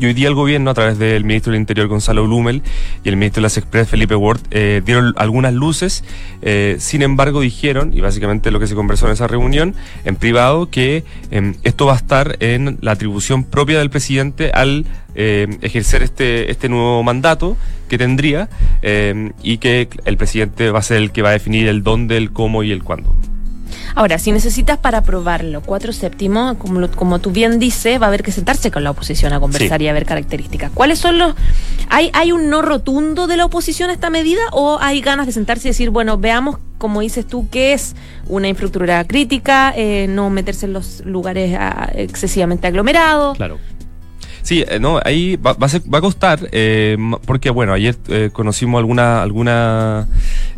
Y 0.00 0.06
hoy 0.06 0.14
día 0.14 0.28
el 0.28 0.34
gobierno, 0.34 0.70
a 0.70 0.74
través 0.74 0.98
del 0.98 1.24
ministro 1.24 1.52
del 1.52 1.60
Interior 1.60 1.86
Gonzalo 1.86 2.24
Blumel 2.24 2.62
y 3.04 3.08
el 3.10 3.16
ministro 3.16 3.40
de 3.40 3.42
las 3.42 3.58
Express 3.58 3.86
Felipe 3.86 4.14
Ward, 4.14 4.40
eh, 4.50 4.80
dieron 4.82 5.12
algunas 5.16 5.52
luces. 5.52 6.04
Eh, 6.40 6.76
sin 6.78 7.02
embargo, 7.02 7.42
dijeron, 7.42 7.92
y 7.92 8.00
básicamente 8.00 8.50
lo 8.50 8.58
que 8.58 8.66
se 8.66 8.74
conversó 8.74 9.08
en 9.08 9.12
esa 9.12 9.26
reunión, 9.26 9.74
en 10.06 10.16
privado, 10.16 10.70
que 10.70 11.04
em, 11.30 11.54
esto 11.64 11.84
va 11.84 11.92
a 11.92 11.96
estar 11.96 12.38
en 12.40 12.78
la 12.80 12.92
atribución 12.92 13.44
propia 13.44 13.78
del 13.78 13.90
presidente 13.90 14.50
al 14.54 14.86
em, 15.14 15.58
ejercer 15.60 16.02
este, 16.02 16.50
este 16.50 16.70
nuevo 16.70 17.02
mandato 17.02 17.58
que 17.90 17.98
tendría 17.98 18.48
em, 18.80 19.32
y 19.42 19.58
que 19.58 19.90
el 20.06 20.16
presidente 20.16 20.70
va 20.70 20.78
a 20.78 20.82
ser 20.82 20.96
el 20.96 21.12
que 21.12 21.20
va 21.20 21.28
a 21.28 21.32
definir 21.32 21.68
el 21.68 21.82
dónde, 21.82 22.16
el 22.16 22.32
cómo 22.32 22.62
y 22.62 22.72
el 22.72 22.82
cuándo. 22.82 23.14
Ahora, 23.94 24.18
si 24.18 24.32
necesitas 24.32 24.78
para 24.78 24.98
aprobarlo 24.98 25.62
cuatro 25.62 25.92
séptimos, 25.92 26.56
como, 26.56 26.88
como 26.90 27.18
tú 27.18 27.30
bien 27.30 27.58
dices, 27.58 28.00
va 28.00 28.06
a 28.06 28.08
haber 28.08 28.22
que 28.22 28.32
sentarse 28.32 28.70
con 28.70 28.84
la 28.84 28.90
oposición 28.90 29.32
a 29.32 29.40
conversar 29.40 29.82
y 29.82 29.88
a 29.88 29.92
ver 29.92 30.04
características. 30.04 30.70
¿Cuáles 30.72 30.98
son 30.98 31.18
los... 31.18 31.34
¿Hay, 31.88 32.10
¿Hay 32.14 32.32
un 32.32 32.50
no 32.50 32.62
rotundo 32.62 33.26
de 33.26 33.36
la 33.36 33.44
oposición 33.44 33.90
a 33.90 33.92
esta 33.92 34.10
medida 34.10 34.42
o 34.52 34.78
hay 34.80 35.00
ganas 35.00 35.26
de 35.26 35.32
sentarse 35.32 35.68
y 35.68 35.70
decir, 35.70 35.90
bueno, 35.90 36.18
veamos, 36.18 36.58
como 36.78 37.00
dices 37.00 37.26
tú, 37.26 37.48
qué 37.50 37.72
es 37.72 37.94
una 38.26 38.48
infraestructura 38.48 39.04
crítica, 39.04 39.72
eh, 39.76 40.06
no 40.08 40.30
meterse 40.30 40.66
en 40.66 40.72
los 40.72 41.04
lugares 41.04 41.56
ah, 41.58 41.90
excesivamente 41.94 42.66
aglomerados? 42.66 43.36
Claro. 43.36 43.58
Sí, 44.42 44.64
eh, 44.66 44.78
no, 44.80 45.00
ahí 45.04 45.36
va, 45.36 45.52
va, 45.54 45.66
a, 45.66 45.90
va 45.92 45.98
a 45.98 46.00
costar, 46.00 46.48
eh, 46.52 46.96
porque 47.26 47.50
bueno, 47.50 47.72
ayer 47.72 47.96
eh, 48.08 48.30
conocimos 48.32 48.78
alguna, 48.78 49.22
alguna 49.22 50.08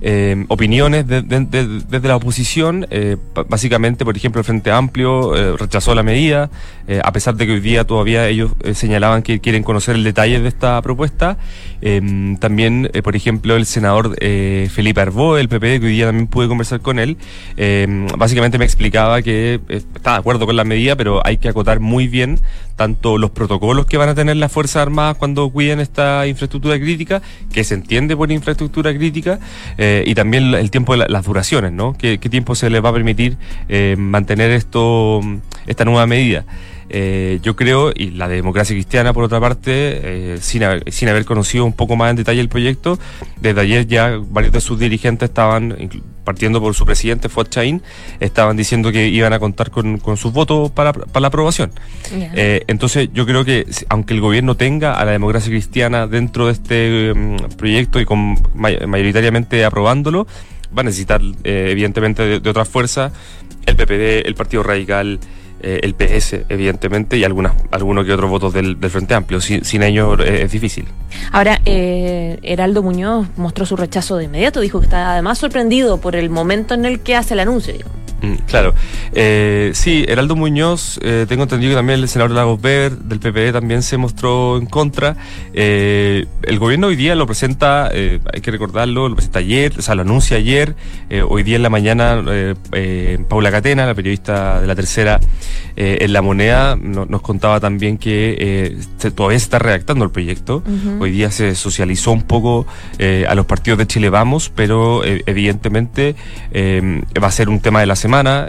eh, 0.04 0.44
opiniones 0.48 1.06
desde 1.06 2.08
la 2.08 2.16
oposición. 2.16 2.88
Eh, 2.90 3.16
básicamente, 3.48 4.04
por 4.04 4.16
ejemplo, 4.16 4.40
el 4.40 4.44
Frente 4.44 4.72
Amplio 4.72 5.36
eh, 5.36 5.56
rechazó 5.56 5.94
la 5.94 6.02
medida, 6.02 6.50
a 7.04 7.12
pesar 7.12 7.36
de 7.36 7.46
que 7.46 7.52
hoy 7.52 7.60
día 7.60 7.84
todavía 7.84 8.26
ellos 8.26 8.52
señalaban 8.74 9.22
que 9.22 9.38
quieren 9.38 9.62
conocer 9.62 9.94
el 9.94 10.02
detalle 10.02 10.40
de 10.40 10.48
esta 10.48 10.82
propuesta. 10.82 11.38
Em, 11.80 12.36
también, 12.36 12.90
por 13.02 13.14
ejemplo, 13.14 13.56
el 13.56 13.64
senador 13.64 14.16
Felipe 14.18 15.00
Arbó, 15.00 15.36
del 15.36 15.48
PP, 15.48 15.80
que 15.80 15.86
hoy 15.86 15.92
día 15.92 16.06
también 16.06 16.26
pude 16.26 16.48
conversar 16.48 16.80
con 16.80 16.98
él, 16.98 17.16
em, 17.56 18.08
básicamente 18.18 18.58
me 18.58 18.64
explicaba 18.64 19.22
que 19.22 19.60
está 19.68 20.12
de 20.12 20.18
acuerdo 20.18 20.44
con 20.44 20.56
la 20.56 20.64
medida, 20.64 20.96
pero 20.96 21.24
hay 21.24 21.38
que 21.38 21.48
acotar 21.48 21.78
muy 21.78 22.08
bien 22.08 22.40
tanto 22.76 23.16
los 23.16 23.30
protocolos 23.30 23.71
que 23.86 23.96
van 23.96 24.08
a 24.08 24.14
tener 24.14 24.36
las 24.36 24.52
Fuerzas 24.52 24.82
Armadas 24.82 25.16
cuando 25.16 25.48
cuiden 25.50 25.80
esta 25.80 26.26
infraestructura 26.26 26.78
crítica, 26.78 27.22
que 27.52 27.64
se 27.64 27.74
entiende 27.74 28.16
por 28.16 28.30
infraestructura 28.30 28.94
crítica, 28.94 29.38
eh, 29.78 30.04
y 30.06 30.14
también 30.14 30.54
el 30.54 30.70
tiempo 30.70 30.96
de 30.96 31.08
las 31.08 31.24
duraciones, 31.24 31.72
¿no? 31.72 31.96
¿Qué, 31.96 32.18
tiempo 32.18 32.54
se 32.54 32.70
les 32.70 32.84
va 32.84 32.90
a 32.90 32.92
permitir 32.92 33.36
eh, 33.68 33.96
mantener 33.98 34.50
esto, 34.50 35.20
esta 35.66 35.84
nueva 35.84 36.06
medida? 36.06 36.44
Eh, 36.94 37.40
yo 37.42 37.56
creo, 37.56 37.90
y 37.94 38.10
la 38.10 38.28
democracia 38.28 38.74
cristiana, 38.74 39.14
por 39.14 39.24
otra 39.24 39.40
parte, 39.40 39.70
eh, 39.72 40.38
sin, 40.42 40.62
haber, 40.62 40.92
sin 40.92 41.08
haber 41.08 41.24
conocido 41.24 41.64
un 41.64 41.72
poco 41.72 41.96
más 41.96 42.10
en 42.10 42.16
detalle 42.16 42.40
el 42.40 42.50
proyecto, 42.50 42.98
desde 43.40 43.62
ayer 43.62 43.86
ya 43.86 44.20
varios 44.22 44.52
de 44.52 44.60
sus 44.60 44.78
dirigentes 44.78 45.30
estaban, 45.30 45.74
partiendo 46.22 46.60
por 46.60 46.74
su 46.74 46.84
presidente, 46.84 47.30
Fuad 47.30 47.46
Chain, 47.46 47.82
estaban 48.20 48.58
diciendo 48.58 48.92
que 48.92 49.08
iban 49.08 49.32
a 49.32 49.38
contar 49.38 49.70
con, 49.70 49.98
con 49.98 50.18
sus 50.18 50.34
votos 50.34 50.70
para, 50.70 50.92
para 50.92 51.20
la 51.22 51.28
aprobación. 51.28 51.72
Eh, 52.12 52.62
entonces, 52.66 53.08
yo 53.14 53.24
creo 53.24 53.42
que, 53.42 53.64
aunque 53.88 54.12
el 54.12 54.20
gobierno 54.20 54.54
tenga 54.58 54.94
a 54.94 55.04
la 55.06 55.12
democracia 55.12 55.50
cristiana 55.50 56.06
dentro 56.06 56.46
de 56.46 56.52
este 56.52 57.14
mm, 57.14 57.56
proyecto 57.56 58.00
y 58.00 58.04
con 58.04 58.36
mayoritariamente 58.54 59.64
aprobándolo, 59.64 60.26
va 60.76 60.82
a 60.82 60.84
necesitar, 60.84 61.22
evidentemente, 61.42 62.22
de, 62.22 62.40
de 62.40 62.50
otras 62.50 62.68
fuerzas, 62.68 63.12
el 63.64 63.76
PPD, 63.76 64.26
el 64.26 64.34
Partido 64.34 64.62
Radical, 64.62 65.20
eh, 65.64 65.78
el 65.84 65.94
PS, 65.94 66.44
evidentemente, 66.48 67.16
y 67.16 67.22
algunas, 67.22 67.52
algunos 67.70 68.04
que 68.04 68.12
otros 68.12 68.28
votos 68.28 68.52
del, 68.52 68.76
Frente 68.90 69.14
Amplio. 69.14 69.40
Sin, 69.40 69.82
ellos 69.84 70.18
eh, 70.18 70.42
es 70.42 70.50
difícil. 70.50 70.86
Ahora, 71.30 71.60
eh, 71.64 72.40
Heraldo 72.42 72.82
Muñoz 72.82 73.28
mostró 73.36 73.64
su 73.64 73.76
rechazo 73.76 74.16
de 74.16 74.24
inmediato, 74.24 74.60
dijo 74.60 74.80
que 74.80 74.86
está 74.86 75.12
además 75.12 75.38
sorprendido 75.38 76.00
por 76.00 76.16
el 76.16 76.30
momento 76.30 76.74
en 76.74 76.84
el 76.84 76.98
que 76.98 77.14
hace 77.14 77.34
el 77.34 77.40
anuncio. 77.40 77.74
Mm, 78.22 78.34
claro. 78.46 78.74
Eh, 79.12 79.70
sí, 79.74 80.04
Heraldo 80.08 80.34
Muñoz, 80.34 80.98
tengo 81.28 81.44
entendido 81.44 81.70
que 81.70 81.76
también 81.76 82.00
el 82.00 82.08
senador 82.08 82.32
Lagos 82.32 82.60
Ver 82.60 82.96
del 82.96 83.20
PPD 83.20 83.52
también 83.52 83.82
se 83.82 83.96
mostró 83.96 84.58
en 84.58 84.66
contra. 84.66 85.16
El 85.52 86.58
gobierno 86.58 86.88
hoy 86.88 86.96
día 86.96 87.14
lo 87.14 87.26
presenta, 87.26 87.88
hay 87.88 88.40
que 88.42 88.50
recordarlo, 88.50 89.08
lo 89.08 89.14
presenta 89.14 89.38
ayer, 89.38 89.74
o 89.78 89.82
sea, 89.82 89.94
lo 89.94 90.02
anuncia 90.02 90.36
ayer. 90.36 90.74
Hoy 91.28 91.42
día 91.42 91.56
en 91.56 91.62
la 91.62 91.70
mañana, 91.70 92.22
Paula 93.28 93.50
Catena, 93.50 93.86
la 93.86 93.94
periodista 93.94 94.60
de 94.60 94.66
la 94.66 94.74
tercera 94.74 95.20
eh, 95.76 95.98
en 96.00 96.12
La 96.12 96.22
Moneda, 96.22 96.76
no- 96.76 97.06
nos 97.06 97.22
contaba 97.22 97.60
también 97.60 97.98
que 97.98 98.36
eh, 98.38 98.76
se- 98.98 99.10
todavía 99.10 99.38
se 99.38 99.44
está 99.44 99.58
redactando 99.58 100.04
el 100.04 100.10
proyecto. 100.10 100.62
Hoy 101.00 101.10
día 101.10 101.30
se 101.30 101.54
socializó 101.54 102.12
un 102.12 102.22
poco 102.22 102.66
eh, 102.98 103.24
a 103.28 103.34
los 103.34 103.46
partidos 103.46 103.78
de 103.78 103.86
Chile 103.86 104.10
Vamos, 104.10 104.50
pero 104.54 105.02
evidentemente 105.04 106.14
eh, 106.52 107.02
va 107.22 107.28
a 107.28 107.32
ser 107.32 107.48
un 107.48 107.60
tema 107.60 107.80
de 107.80 107.86
la 107.86 107.96
semana. 107.96 108.46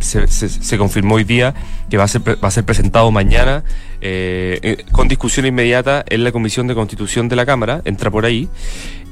se, 0.00 0.26
se- 0.28 0.48
se 0.48 0.78
confirmó 0.78 1.16
hoy 1.16 1.24
día 1.24 1.54
que 1.90 1.96
va 1.96 2.04
a 2.04 2.08
ser, 2.08 2.20
pre- 2.22 2.34
va 2.36 2.48
a 2.48 2.50
ser 2.50 2.64
presentado 2.64 3.10
mañana 3.10 3.64
con 4.92 5.08
discusión 5.08 5.46
inmediata 5.46 6.04
en 6.08 6.24
la 6.24 6.32
Comisión 6.32 6.66
de 6.66 6.74
Constitución 6.74 7.28
de 7.28 7.36
la 7.36 7.46
Cámara, 7.46 7.82
entra 7.84 8.10
por 8.10 8.24
ahí. 8.24 8.48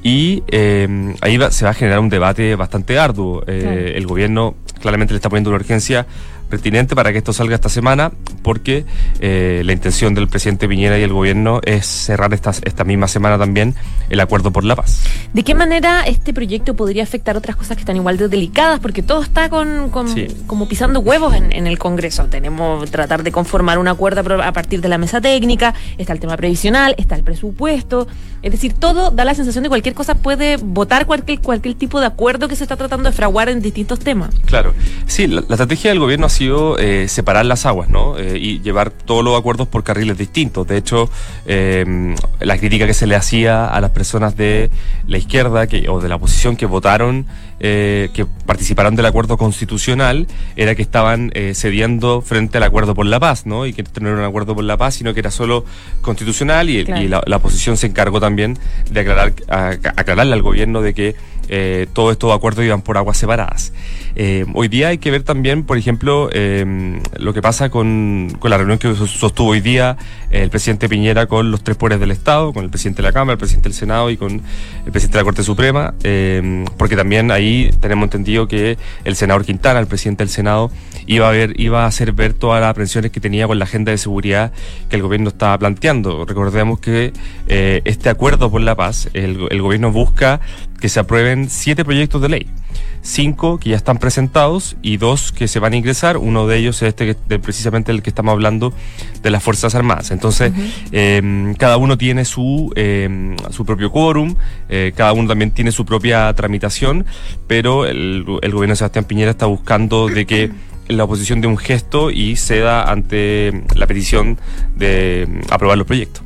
Y 0.03 0.45
eh, 0.49 1.15
ahí 1.21 1.37
va- 1.39 1.51
se 1.51 1.65
va 1.65 1.73
a 1.73 1.75
generar 1.75 1.99
un 1.99 2.09
debate 2.09 2.55
bastante 2.55 2.99
arduo. 2.99 3.43
Eh, 3.47 3.61
Claro. 3.63 3.81
El 3.81 4.07
gobierno 4.07 4.55
claramente 4.81 5.13
le 5.13 5.17
está 5.17 5.29
poniendo 5.29 5.51
una 5.51 5.59
urgencia 5.59 6.07
pertinente 6.49 6.95
para 6.95 7.13
que 7.13 7.19
esto 7.19 7.33
salga 7.33 7.55
esta 7.55 7.69
semana, 7.69 8.13
porque 8.43 8.85
eh, 9.21 9.63
la 9.65 9.73
intención 9.73 10.15
del 10.15 10.29
presidente 10.29 10.69
Piñera 10.69 10.99
y 10.99 11.03
el 11.03 11.13
gobierno 11.13 11.61
es 11.65 11.87
cerrar 11.87 12.33
esta, 12.35 12.53
esta 12.65 12.85
misma 12.85 13.09
semana 13.09 13.39
también 13.39 13.75
el 14.11 14.21
acuerdo 14.21 14.51
por 14.53 14.65
la 14.65 14.75
paz. 14.77 15.03
¿De 15.33 15.43
qué 15.43 15.55
manera 15.55 16.03
este 16.05 16.33
proyecto 16.33 16.75
podría 16.75 17.03
afectar 17.03 17.37
otras 17.37 17.57
cosas 17.57 17.77
que 17.77 17.81
están 17.83 17.97
igual 17.97 18.17
de 18.17 18.29
delicadas? 18.29 18.81
Porque 18.81 19.03
todo 19.03 19.23
está 19.23 19.49
con, 19.51 19.91
con- 19.91 20.09
Sí. 20.09 20.27
como 20.47 20.67
pisando 20.69 21.01
huevos 21.01 21.35
en, 21.35 21.53
en 21.53 21.67
el 21.67 21.79
Congreso. 21.79 22.25
Tenemos 22.25 22.91
tratar 22.91 23.23
de 23.23 23.31
conformar 23.33 23.79
un 23.79 23.89
acuerdo 23.89 24.43
a 24.43 24.53
partir 24.53 24.81
de 24.81 24.89
la 24.89 24.97
mesa 24.99 25.21
técnica, 25.21 25.75
está 25.99 26.13
el 26.15 26.21
tema 26.21 26.37
previsional, 26.37 26.95
está 26.99 27.15
el 27.15 27.23
presupuesto. 27.25 28.09
Es 28.43 28.53
decir, 28.53 28.73
todo 28.73 29.11
da 29.11 29.25
la 29.25 29.35
sensación 29.35 29.65
de 29.65 29.69
cualquier 29.69 29.95
cosa 29.95 30.15
puede 30.15 30.57
votar 30.57 31.07
cualquier, 31.07 31.41
cualquier 31.41 31.75
tipo 31.75 32.01
de 32.01 32.07
acuerdo 32.07 32.49
que 32.49 32.57
se 32.57 32.65
está 32.65 32.77
tratando 32.77 33.11
de 33.11 33.13
fraguar 33.15 33.49
en 33.49 33.61
distintos 33.61 33.99
temas. 33.99 34.31
Claro, 34.47 34.73
sí, 35.07 35.27
la, 35.27 35.43
la 35.49 35.55
estrategia 35.55 35.91
del 35.91 35.99
gobierno 35.99 36.27
ha 36.27 36.31
sido 36.39 36.79
eh, 36.79 37.09
separar 37.09 37.45
las 37.47 37.67
aguas, 37.67 37.89
¿no? 37.89 38.17
Eh, 38.19 38.39
y 38.41 38.61
llevar 38.61 38.91
todos 38.91 39.25
los 39.25 39.39
acuerdos 39.39 39.69
por 39.69 39.83
carriles 39.85 40.17
distintos. 40.17 40.67
De 40.67 40.77
hecho, 40.77 41.11
eh, 41.47 42.15
la 42.41 42.57
crítica 42.59 42.87
que 42.87 42.95
se 42.95 43.07
le 43.07 43.17
hacía 43.17 43.67
a 43.67 43.81
las 43.81 43.91
personas 43.91 44.37
de 44.37 44.71
la 45.07 45.19
izquierda 45.19 45.67
que, 45.67 45.89
o 45.89 46.01
de 46.01 46.09
la 46.09 46.17
oposición 46.17 46.57
que 46.57 46.67
votaron, 46.67 47.27
eh, 47.61 48.11
que 48.15 48.25
participaron 48.47 48.95
del 48.95 49.07
acuerdo 49.07 49.37
constitucional, 49.37 50.27
era 50.57 50.75
que 50.75 50.83
estaban 50.83 51.31
eh, 51.35 51.53
cediendo 51.55 52.21
frente 52.21 52.59
al 52.59 52.63
acuerdo 52.65 52.95
por 52.95 53.05
la 53.07 53.19
paz, 53.19 53.45
¿no? 53.47 53.67
Y 53.67 53.73
que 53.73 53.85
no 54.01 54.09
era 54.09 54.19
un 54.19 54.25
acuerdo 54.25 54.55
por 54.55 54.65
la 54.65 54.77
paz, 54.77 54.95
sino 54.95 55.13
que 55.15 55.21
era 55.21 55.31
solo 55.31 55.65
constitucional 56.01 56.71
y, 56.71 56.85
Claro. 56.85 57.03
y 57.03 57.09
la, 57.09 57.23
la 57.27 57.37
oposición 57.37 57.77
se 57.77 57.89
encargó 57.89 58.21
también 58.21 58.57
de 58.91 59.01
aclarar, 59.01 59.33
a- 59.49 59.71
aclararle 59.97 60.33
al 60.35 60.43
gobierno 60.43 60.81
de 60.83 60.95
que 60.95 61.17
eh, 61.49 61.87
estos 61.89 62.35
acuerdos 62.35 62.65
iban 62.65 62.83
por 62.83 62.97
aguas 62.97 63.17
separadas. 63.17 63.73
Eh, 64.21 64.45
hoy 64.55 64.67
día 64.69 64.89
hay 64.89 64.99
que 64.99 65.13
ver 65.13 65.23
también, 65.23 65.63
por 65.63 65.79
ejemplo, 65.79 66.29
eh, 66.33 67.01
lo 67.19 67.33
que 67.35 67.41
pasa 67.41 67.71
con, 67.71 68.37
la 68.43 68.57
reunión 68.59 68.79
que 68.79 68.93
sos- 68.95 69.11
sostuvo 69.11 69.51
hoy 69.51 69.61
día 69.61 69.97
eh, 70.31 70.43
el 70.43 70.51
presidente 70.51 70.89
Piñera 70.89 71.27
con 71.27 71.53
los 71.53 71.63
tres 71.63 71.77
poderes 71.77 72.01
del 72.01 72.11
Estado, 72.11 72.53
con 72.53 72.65
el 72.65 72.71
presidente 72.71 73.03
de 73.03 73.09
la 73.09 73.13
Cámara, 73.13 73.35
el 73.35 73.39
presidente 73.39 73.69
del 73.69 73.75
Senado 73.77 74.11
y 74.11 74.17
con 74.17 74.33
el 74.33 74.91
presidente 74.93 75.19
de 75.19 75.21
la 75.21 75.25
Corte 75.25 75.43
Suprema, 75.45 75.95
porque 76.77 76.97
también 76.97 77.31
ahí 77.31 77.71
tenemos 77.81 78.05
entendido 78.05 78.49
que 78.49 78.77
el 79.05 79.15
senador 79.15 79.45
Quintana, 79.45 79.79
el 79.79 79.87
presidente 79.87 80.25
del 80.25 80.31
Senado, 80.31 80.71
iba 81.07 81.29
a 81.29 81.31
ver, 81.33 81.59
iba 81.61 81.85
a 81.85 81.87
hacer 81.87 82.13
ver 82.13 82.33
todas 82.33 82.61
las 82.61 82.71
aprensiones 82.71 83.13
que 83.13 83.21
tenía 83.21 83.47
con 83.47 83.59
la 83.59 83.65
agenda 83.67 83.93
de 83.93 83.99
seguridad 83.99 84.53
que 84.89 84.97
el 84.97 85.03
gobierno 85.03 85.29
estaba 85.29 85.57
planteando. 85.59 86.25
Recordemos 86.25 86.81
que 86.81 87.13
este 87.47 88.09
acuerdo 88.09 88.51
por 88.51 88.63
la 88.63 88.75
paz, 88.75 89.09
el 89.13 89.63
gobierno 89.63 89.93
busca 89.93 90.41
que 90.81 90.89
se 90.89 91.01
aprueben 91.01 91.49
siete 91.51 91.85
proyectos 91.85 92.23
de 92.23 92.29
ley. 92.29 92.47
Cinco 93.03 93.59
que 93.59 93.71
ya 93.71 93.77
están 93.77 93.99
presentados 93.99 94.77
y 94.83 94.97
dos 94.97 95.33
que 95.33 95.49
se 95.49 95.59
van 95.59 95.73
a 95.73 95.77
ingresar. 95.77 96.17
Uno 96.17 96.47
de 96.47 96.59
ellos 96.59 96.83
es 96.83 96.89
este 96.89 97.07
que, 97.07 97.17
de 97.29 97.39
precisamente 97.39 97.93
el 97.93 98.03
que 98.03 98.11
estamos 98.11 98.33
hablando 98.33 98.73
de 99.23 99.31
las 99.31 99.43
Fuerzas 99.43 99.75
Armadas. 99.75 100.11
Entonces, 100.11 100.53
eh, 100.93 101.55
cada 101.59 101.77
uno 101.77 101.97
tiene 101.99 102.25
su, 102.25 102.73
eh, 102.77 103.37
su 103.51 103.65
propio 103.65 103.91
quórum, 103.91 104.35
eh, 104.69 104.93
cada 104.97 105.13
uno 105.13 105.29
también 105.29 105.51
tiene 105.51 105.73
su 105.73 105.85
propia 105.85 106.33
tramitación, 106.35 107.07
pero 107.47 107.87
el, 107.87 108.25
el 108.43 108.53
gobierno 108.53 108.73
de 108.73 108.77
Sebastián 108.77 109.05
Piñera 109.05 109.31
está 109.31 109.47
buscando 109.47 110.09
de 110.09 110.27
que 110.27 110.51
la 110.89 111.05
oposición 111.05 111.41
dé 111.41 111.49
un 111.49 111.59
gesto 111.59 112.11
y 112.11 112.37
ceda 112.37 112.91
ante 112.91 113.63
la 113.75 113.87
petición 113.87 114.39
de 114.75 115.27
mm, 115.29 115.53
aprobar 115.53 115.79
los 115.79 115.87
proyectos. 115.87 116.23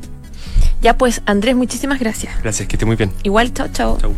Ya 0.83 0.99
pues, 0.99 1.23
Andrés, 1.27 1.55
muchísimas 1.55 2.01
gracias. 2.01 2.35
Gracias, 2.43 2.69
que 2.69 2.75
esté 2.75 2.85
muy 2.85 2.97
bien. 2.97 3.13
Igual, 3.23 3.55
chao, 3.55 3.69
chao. 3.73 3.99
Chau. 4.01 4.13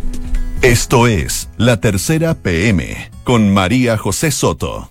Esto 0.62 1.06
es 1.06 1.50
La 1.58 1.78
Tercera 1.78 2.34
PM 2.34 3.10
con 3.22 3.52
María 3.52 3.98
José 3.98 4.30
Soto. 4.30 4.90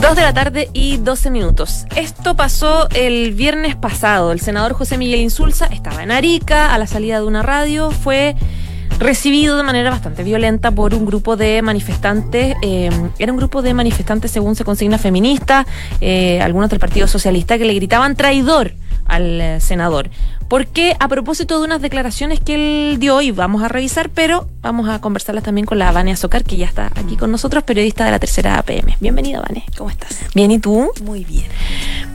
Dos 0.00 0.16
de 0.16 0.22
la 0.22 0.34
tarde 0.34 0.70
y 0.72 0.96
12 0.96 1.30
minutos. 1.30 1.84
Esto 1.94 2.34
pasó 2.34 2.88
el 2.90 3.32
viernes 3.32 3.76
pasado. 3.76 4.32
El 4.32 4.40
senador 4.40 4.72
José 4.72 4.98
Miguel 4.98 5.20
Insulza 5.20 5.66
estaba 5.66 6.02
en 6.02 6.10
Arica 6.10 6.74
a 6.74 6.78
la 6.78 6.88
salida 6.88 7.20
de 7.20 7.26
una 7.26 7.42
radio. 7.42 7.92
Fue 7.92 8.34
recibido 8.98 9.56
de 9.56 9.62
manera 9.62 9.90
bastante 9.90 10.22
violenta 10.24 10.70
por 10.70 10.94
un 10.94 11.06
grupo 11.06 11.36
de 11.36 11.62
manifestantes. 11.62 12.56
eh, 12.62 12.90
era 13.18 13.32
un 13.32 13.38
grupo 13.38 13.62
de 13.62 13.74
manifestantes, 13.74 14.30
según 14.30 14.56
se 14.56 14.64
consigna, 14.64 14.98
feministas, 14.98 15.66
eh, 16.00 16.40
algunos 16.40 16.70
del 16.70 16.78
Partido 16.78 17.06
Socialista, 17.06 17.58
que 17.58 17.64
le 17.64 17.74
gritaban 17.74 18.16
traidor 18.16 18.72
al 19.06 19.40
eh, 19.40 19.60
senador. 19.60 20.10
Porque 20.48 20.96
a 20.98 21.08
propósito 21.08 21.58
de 21.58 21.66
unas 21.66 21.80
declaraciones 21.82 22.40
que 22.40 22.54
él 22.92 22.98
dio 22.98 23.20
y 23.20 23.30
vamos 23.32 23.62
a 23.62 23.68
revisar, 23.68 24.08
pero 24.10 24.48
vamos 24.62 24.88
a 24.88 25.00
conversarlas 25.00 25.44
también 25.44 25.66
con 25.66 25.78
la 25.78 25.92
Vania 25.92 26.16
Socar, 26.16 26.42
que 26.44 26.56
ya 26.56 26.66
está 26.66 26.90
aquí 26.94 27.16
con 27.16 27.30
nosotros, 27.30 27.64
periodista 27.64 28.04
de 28.04 28.10
la 28.12 28.18
tercera 28.18 28.58
APM. 28.58 28.94
Bienvenida, 29.00 29.40
Vania. 29.46 29.64
¿Cómo 29.76 29.90
estás? 29.90 30.18
Bien, 30.34 30.50
¿y 30.50 30.58
tú? 30.58 30.90
Muy 31.04 31.24
bien. 31.24 31.46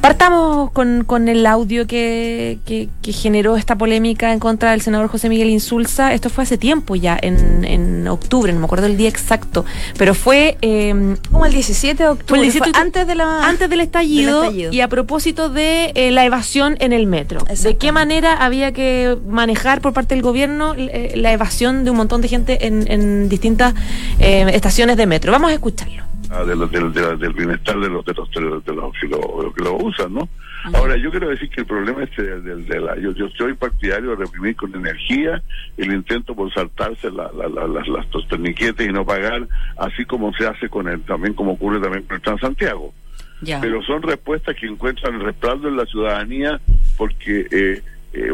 Partamos 0.01 0.71
con, 0.71 1.03
con 1.05 1.29
el 1.29 1.45
audio 1.45 1.87
que, 1.87 2.59
que- 2.65 2.89
que 3.01 3.13
generó 3.13 3.55
esta 3.55 3.77
polémica 3.77 4.33
en 4.33 4.39
contra 4.39 4.71
del 4.71 4.81
senador 4.81 5.07
José 5.09 5.29
Miguel 5.29 5.49
Insulza. 5.49 6.13
Esto 6.13 6.29
fue 6.29 6.43
hace 6.43 6.57
tiempo 6.57 6.95
ya, 6.95 7.17
en, 7.21 7.63
en 7.65 8.07
octubre, 8.07 8.51
no 8.51 8.59
me 8.59 8.65
acuerdo 8.65 8.87
el 8.87 8.97
día 8.97 9.07
exacto, 9.09 9.63
pero 9.97 10.13
fue 10.13 10.57
eh, 10.61 11.15
Como 11.31 11.45
el 11.45 11.53
17 11.53 12.03
de 12.03 12.09
octubre. 12.09 12.39
El 12.41 12.45
17 12.45 12.51
de 12.51 12.59
fue 12.59 12.67
octubre. 12.71 12.81
antes 12.81 13.07
de 13.07 13.15
la. 13.15 13.47
antes 13.47 13.69
del 13.69 13.79
estallido, 13.79 14.41
Del 14.41 14.49
estallido. 14.49 14.73
y 14.73 14.81
a 14.81 14.87
propósito 14.89 15.49
de 15.49 15.91
eh, 15.95 16.11
la 16.11 16.25
evasión 16.25 16.75
en 16.79 16.91
el 16.93 17.05
metro. 17.07 17.39
¿De 17.39 17.45
qué 17.45 17.53
Exactamente. 17.53 17.91
Manera 18.23 18.45
había 18.45 18.71
que 18.71 19.17
manejar 19.27 19.81
por 19.81 19.93
parte 19.93 20.15
del 20.15 20.23
gobierno 20.23 20.73
eh, 20.77 21.13
la 21.15 21.31
evasión 21.33 21.83
de 21.83 21.91
un 21.91 21.97
montón 21.97 22.21
de 22.21 22.27
gente 22.29 22.67
en, 22.67 22.89
en 22.89 23.27
distintas 23.29 23.73
eh, 24.19 24.45
estaciones 24.53 24.95
de 24.97 25.05
metro? 25.05 25.31
Vamos 25.31 25.51
a 25.51 25.53
escucharlo. 25.53 26.03
ah, 26.31 26.43
de 26.45 26.55
lo- 26.55 26.67
del, 26.67 26.93
de- 26.93 27.17
del 27.17 27.33
bienestar 27.33 27.77
de 27.79 27.89
los 27.89 28.05
de 28.05 28.13
los, 28.13 28.31
de 28.31 28.41
los, 28.41 28.63
de 28.63 28.71
que, 29.01 29.07
lo, 29.07 29.53
que 29.53 29.63
lo 29.63 29.75
usan, 29.77 30.13
¿no? 30.13 30.29
Ahora, 30.73 30.95
yo 30.95 31.11
quiero 31.11 31.27
decir 31.27 31.49
que 31.49 31.59
el 31.61 31.67
problema 31.67 32.03
este 32.03 32.23
del, 32.23 32.43
del- 32.45 32.65
de 32.65 32.79
la... 32.79 32.95
Yo, 32.97 33.11
yo 33.11 33.27
soy 33.37 33.53
partidario 33.53 34.11
de 34.11 34.15
reprimir 34.15 34.55
con 34.55 34.73
energía 34.73 35.43
el 35.75 35.91
intento 35.93 36.33
por 36.33 36.53
saltarse 36.53 37.11
la, 37.11 37.29
la, 37.37 37.49
la- 37.49 37.67
las, 37.67 37.85
las 37.89 38.07
torniquetes 38.29 38.87
y 38.87 38.91
no 38.93 39.05
pagar, 39.05 39.45
así 39.77 40.05
como 40.05 40.31
se 40.33 40.47
hace 40.47 40.69
con 40.69 40.87
el, 40.87 41.01
también 41.01 41.33
como 41.33 41.51
ocurre 41.53 41.81
también 41.81 42.03
con 42.03 42.15
el 42.15 42.21
Transantiago. 42.21 42.93
Ya. 43.41 43.59
Pero 43.59 43.83
son 43.83 44.01
respuestas 44.01 44.55
que 44.55 44.65
encuentran 44.67 45.19
respaldo 45.19 45.67
en 45.67 45.75
la 45.75 45.85
ciudadanía 45.85 46.61
porque... 46.97 47.45
Eh, 47.51 47.81
eh, 48.13 48.31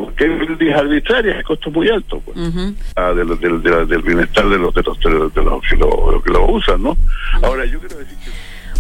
medidas 0.49 0.79
arbitrarias, 0.81 1.37
el 1.37 1.43
costo 1.43 1.69
es 1.69 1.75
muy 1.75 1.89
alto. 1.89 2.21
Pues 2.25 2.37
Ujú. 2.37 2.73
ah, 2.95 3.13
de 3.13 3.25
lo- 3.25 3.35
del, 3.35 3.61
de 3.63 3.69
la- 3.69 3.85
del 3.85 4.01
bienestar 4.01 4.47
de 4.49 4.57
los 4.57 4.73
de 4.73 4.83
los, 4.83 4.99
de 4.99 5.09
los, 5.09 5.33
de 5.33 5.43
los 5.43 5.61
que, 5.69 5.75
lo, 5.77 6.21
que 6.23 6.31
lo 6.31 6.45
usan, 6.47 6.83
¿no? 6.83 6.97
Ahora, 7.41 7.65
yo 7.65 7.79
quiero 7.79 7.97
decir 7.97 8.17
que 8.23 8.29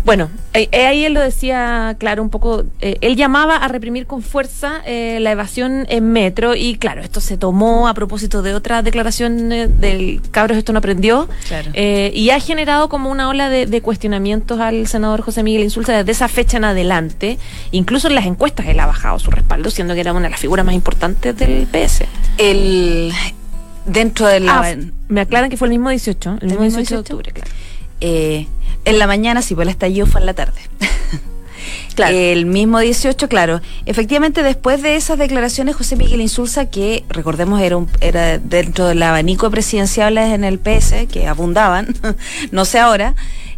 Bueno, 0.05 0.29
eh, 0.53 0.69
eh, 0.71 0.87
ahí 0.87 1.05
él 1.05 1.13
lo 1.13 1.19
decía, 1.21 1.95
claro, 1.99 2.23
un 2.23 2.29
poco, 2.29 2.63
eh, 2.81 2.97
él 3.01 3.15
llamaba 3.15 3.57
a 3.57 3.67
reprimir 3.67 4.07
con 4.07 4.21
fuerza 4.21 4.81
eh, 4.85 5.19
la 5.19 5.31
evasión 5.31 5.85
en 5.89 6.11
metro 6.11 6.55
y 6.55 6.77
claro, 6.77 7.01
esto 7.01 7.19
se 7.21 7.37
tomó 7.37 7.87
a 7.87 7.93
propósito 7.93 8.41
de 8.41 8.55
otra 8.55 8.81
declaración 8.81 9.49
del 9.49 10.21
cabros 10.31 10.57
esto 10.57 10.71
no 10.73 10.79
aprendió 10.79 11.27
Claro. 11.47 11.71
eh, 11.73 12.11
y 12.15 12.29
ha 12.31 12.39
generado 12.39 12.89
como 12.89 13.11
una 13.11 13.29
ola 13.29 13.49
de, 13.49 13.65
de 13.65 13.81
cuestionamientos 13.81 14.59
al 14.59 14.87
senador 14.87 15.21
José 15.21 15.43
Miguel 15.43 15.63
Insulza 15.63 15.93
desde 15.97 16.11
esa 16.13 16.27
fecha 16.27 16.57
en 16.57 16.63
adelante, 16.63 17.37
incluso 17.71 18.07
en 18.07 18.15
las 18.15 18.25
encuestas 18.25 18.67
él 18.67 18.79
ha 18.79 18.85
bajado 18.85 19.19
su 19.19 19.29
respaldo, 19.31 19.69
siendo 19.69 19.93
que 19.93 19.99
era 20.01 20.13
una 20.13 20.23
de 20.23 20.29
las 20.29 20.39
figuras 20.39 20.65
más 20.65 20.75
importantes 20.75 21.35
del 21.37 21.67
PS. 21.67 22.05
El. 22.37 23.11
Dentro 23.85 24.27
de 24.27 24.39
la. 24.39 24.59
Ah, 24.59 24.75
me 25.07 25.21
aclaran 25.21 25.49
que 25.49 25.57
fue 25.57 25.67
el 25.67 25.71
mismo 25.71 25.89
18, 25.89 26.37
el 26.41 26.47
mismo 26.47 26.63
18 26.63 26.89
de 26.95 26.99
octubre, 26.99 27.31
claro. 27.31 27.49
Eh, 28.01 28.47
en 28.85 28.99
la 28.99 29.07
mañana, 29.07 29.41
sí, 29.41 29.55
pues 29.55 29.65
el 29.65 29.69
estallido 29.71 30.05
fue 30.07 30.19
en 30.21 30.25
la 30.25 30.33
tarde. 30.33 30.59
Claro. 31.95 32.15
El 32.15 32.45
mismo 32.45 32.79
18, 32.79 33.27
claro. 33.27 33.59
Efectivamente, 33.85 34.41
después 34.41 34.81
de 34.81 34.95
esas 34.95 35.17
declaraciones, 35.17 35.75
José 35.75 35.97
Miguel 35.97 36.21
Insulza, 36.21 36.69
que 36.69 37.03
recordemos 37.09 37.59
era, 37.61 37.75
un- 37.75 37.89
era 37.99 38.37
dentro 38.37 38.87
del 38.87 39.03
abanico 39.03 39.47
de 39.47 39.51
presidenciables 39.51 40.31
en 40.33 40.45
el 40.45 40.59
PS, 40.59 41.07
que 41.11 41.27
abundaban, 41.27 41.93
no 42.51 42.63
sé 42.63 42.79
ahora, 42.79 43.15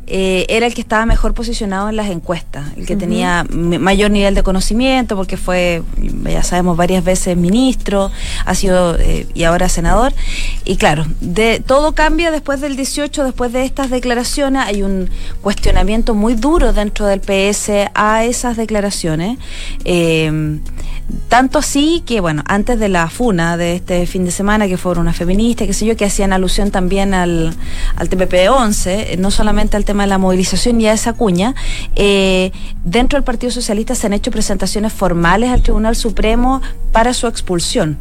eh, 0.08 0.46
era 0.50 0.66
el 0.66 0.74
que 0.74 0.82
estaba 0.82 1.06
mejor 1.06 1.34
posicionado 1.34 1.88
en 1.90 1.96
las 1.96 2.10
encuestas, 2.10 2.66
el 2.76 2.86
que 2.86 2.96
tenía 2.96 3.46
mayor 3.50 4.12
nivel 4.12 4.36
de 4.36 4.44
conocimiento, 4.44 5.16
porque 5.16 5.38
fue, 5.38 5.84
ya 6.24 6.44
sabemos, 6.44 6.76
varias 6.76 7.04
veces 7.04 7.38
ministro, 7.38 8.12
ha 8.46 8.56
sido 8.56 8.98
eh, 9.00 9.28
y 9.34 9.44
ahora 9.44 9.70
senador. 9.70 10.14
Y 10.66 10.78
claro, 10.78 11.06
de, 11.22 11.62
todo 11.66 11.94
cambia 11.94 12.32
después 12.32 12.62
del 12.62 12.76
18, 12.76 13.24
después 13.24 13.54
de 13.54 13.64
estas 13.64 13.90
declaraciones, 13.90 14.64
hay 14.66 14.84
un 14.84 15.10
cuestionamiento 15.42 16.14
muy 16.14 16.34
duro 16.34 16.74
dentro 16.74 17.06
del 17.06 17.22
PS 17.22 17.90
a 17.94 18.26
esas 18.26 18.58
declaraciones. 18.58 19.38
Eh, 19.86 20.60
tanto 21.28 21.60
así 21.60 22.04
que, 22.06 22.20
bueno, 22.20 22.44
antes 22.46 22.80
de 22.80 22.90
la 22.90 23.10
funa 23.10 23.58
de 23.58 23.76
este 23.76 24.06
fin 24.06 24.26
de 24.26 24.32
semana, 24.32 24.68
que 24.68 24.78
fueron 24.78 25.04
una 25.04 25.14
feminista, 25.14 25.66
qué 25.66 25.74
sé 25.74 25.86
yo, 25.86 25.96
que 25.96 26.06
hacían 26.06 26.34
alusión 26.34 26.72
también 26.72 27.14
al, 27.14 27.54
al 27.96 28.10
TPP-11, 28.10 28.86
eh, 28.88 29.16
no 29.18 29.32
solamente 29.32 29.78
al 29.78 29.86
tema 29.92 30.04
de 30.04 30.10
la 30.10 30.18
movilización 30.18 30.80
y 30.80 30.88
a 30.88 30.94
esa 30.94 31.12
cuña, 31.12 31.54
eh, 31.98 32.54
dentro 32.86 33.18
del 33.18 33.26
Partido 33.26 33.52
Socialista 33.52 33.94
se 33.94 34.08
han 34.08 34.14
hecho 34.14 34.32
presentaciones 34.32 34.94
formales 34.94 35.50
al 35.50 35.64
Tribunal 35.64 35.98
Supremo 35.98 36.62
para 36.94 37.14
su 37.14 37.28
expulsión. 37.28 37.98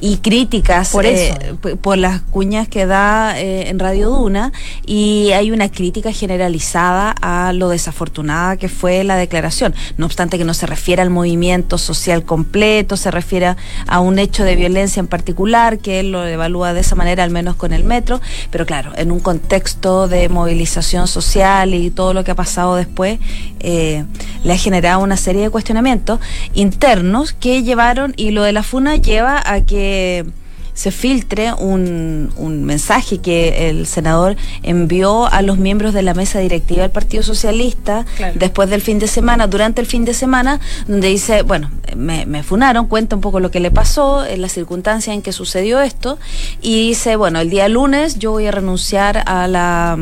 Y 0.00 0.18
críticas 0.18 0.90
Por 0.90 1.06
eso. 1.06 1.34
eh, 1.40 1.54
p- 1.60 1.76
por 1.76 1.98
las 1.98 2.20
cuñas 2.22 2.68
que 2.68 2.86
da 2.86 3.38
eh, 3.38 3.68
en 3.68 3.78
Radio 3.78 4.10
Duna 4.10 4.52
y 4.86 5.30
hay 5.32 5.50
una 5.50 5.70
crítica 5.70 6.12
generalizada 6.12 7.14
a 7.20 7.52
lo 7.52 7.68
desafortunada 7.68 8.56
que 8.56 8.68
fue 8.68 9.04
la 9.04 9.16
declaración. 9.16 9.74
No 9.96 10.06
obstante 10.06 10.38
que 10.38 10.44
no 10.44 10.54
se 10.54 10.66
refiere 10.66 11.02
al 11.02 11.10
movimiento 11.10 11.78
social 11.78 12.24
completo, 12.24 12.96
se 12.96 13.10
refiere 13.10 13.54
a 13.86 14.00
un 14.00 14.18
hecho 14.18 14.44
de 14.44 14.56
violencia 14.56 15.00
en 15.00 15.06
particular, 15.06 15.78
que 15.78 16.00
él 16.00 16.12
lo 16.12 16.26
evalúa 16.26 16.72
de 16.74 16.80
esa 16.80 16.94
manera, 16.96 17.24
al 17.24 17.30
menos 17.30 17.56
con 17.56 17.72
el 17.72 17.84
metro, 17.84 18.20
pero 18.50 18.66
claro, 18.66 18.92
en 18.96 19.10
un 19.10 19.20
contexto 19.20 20.08
de 20.08 20.28
movilización 20.28 21.06
social 21.08 21.74
y 21.74 21.90
todo 21.90 22.14
lo 22.14 22.24
que 22.24 22.30
ha 22.32 22.34
pasado 22.34 22.76
después, 22.76 23.18
eh, 23.60 24.04
le 24.44 24.52
ha 24.52 24.56
generado 24.56 25.02
una 25.02 25.16
serie 25.16 25.42
de 25.42 25.50
cuestionamientos 25.50 26.20
internos 26.54 27.32
que 27.32 27.62
llevaron, 27.62 28.14
y 28.16 28.30
lo 28.30 28.42
de 28.42 28.52
la 28.52 28.62
FUNA 28.62 28.96
lleva 28.96 29.42
a 29.44 29.60
que 29.70 30.24
se 30.74 30.90
filtre 30.90 31.52
un, 31.52 32.32
un 32.36 32.64
mensaje 32.64 33.18
que 33.18 33.68
el 33.68 33.86
senador 33.86 34.36
envió 34.62 35.26
a 35.26 35.42
los 35.42 35.58
miembros 35.58 35.92
de 35.92 36.02
la 36.02 36.14
mesa 36.14 36.38
directiva 36.38 36.82
del 36.82 36.90
Partido 36.90 37.22
Socialista 37.22 38.06
Claro. 38.16 38.34
después 38.38 38.70
del 38.70 38.80
fin 38.80 38.98
de 38.98 39.06
semana, 39.06 39.46
durante 39.46 39.80
el 39.80 39.86
fin 39.86 40.04
de 40.04 40.14
semana, 40.14 40.58
donde 40.88 41.08
dice, 41.08 41.42
bueno, 41.42 41.70
me, 41.96 42.24
me 42.24 42.42
funaron, 42.42 42.86
cuenta 42.86 43.14
un 43.16 43.20
poco 43.20 43.40
lo 43.40 43.50
que 43.50 43.60
le 43.60 43.70
pasó, 43.70 44.24
en 44.24 44.40
las 44.40 44.52
circunstancias 44.52 45.14
en 45.14 45.22
que 45.22 45.32
sucedió 45.32 45.80
esto, 45.82 46.18
y 46.62 46.88
dice, 46.88 47.16
bueno, 47.16 47.40
el 47.40 47.50
día 47.50 47.68
lunes 47.68 48.18
yo 48.18 48.30
voy 48.32 48.46
a 48.46 48.50
renunciar 48.50 49.22
a 49.26 49.46
la... 49.48 49.98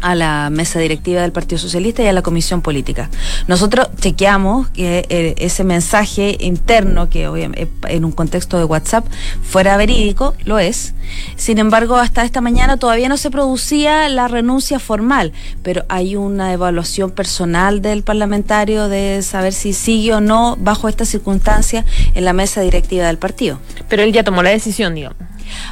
a 0.00 0.14
la 0.14 0.50
mesa 0.50 0.78
directiva 0.78 1.22
del 1.22 1.32
Partido 1.32 1.58
Socialista 1.58 2.02
y 2.02 2.06
a 2.06 2.12
la 2.12 2.22
comisión 2.22 2.62
política. 2.62 3.10
Nosotros 3.46 3.88
chequeamos 4.00 4.68
que 4.68 5.06
eh, 5.08 5.34
ese 5.38 5.64
mensaje 5.64 6.36
interno, 6.40 7.08
que 7.08 7.28
obviamente 7.28 7.68
en 7.88 8.04
un 8.04 8.12
contexto 8.12 8.58
de 8.58 8.64
WhatsApp 8.64 9.06
fuera 9.42 9.76
verídico, 9.76 10.34
lo 10.44 10.58
es. 10.58 10.94
Sin 11.36 11.58
embargo, 11.58 11.96
hasta 11.96 12.24
esta 12.24 12.40
mañana 12.40 12.76
todavía 12.76 13.08
no 13.08 13.16
se 13.16 13.30
producía 13.30 14.08
la 14.08 14.28
renuncia 14.28 14.78
formal, 14.78 15.32
pero 15.62 15.84
hay 15.88 16.16
una 16.16 16.52
evaluación 16.52 17.10
personal 17.10 17.82
del 17.82 18.02
parlamentario 18.02 18.88
de 18.88 19.22
saber 19.22 19.52
si 19.52 19.72
sigue 19.72 20.14
o 20.14 20.20
no 20.20 20.56
bajo 20.60 20.88
esta 20.88 21.04
circunstancia 21.04 21.84
en 22.14 22.24
la 22.24 22.32
mesa 22.32 22.60
directiva 22.60 23.06
del 23.06 23.18
partido. 23.18 23.58
Pero 23.88 24.02
él 24.02 24.12
ya 24.12 24.24
tomó 24.24 24.42
la 24.42 24.50
decisión, 24.50 24.94
digamos. 24.94 25.18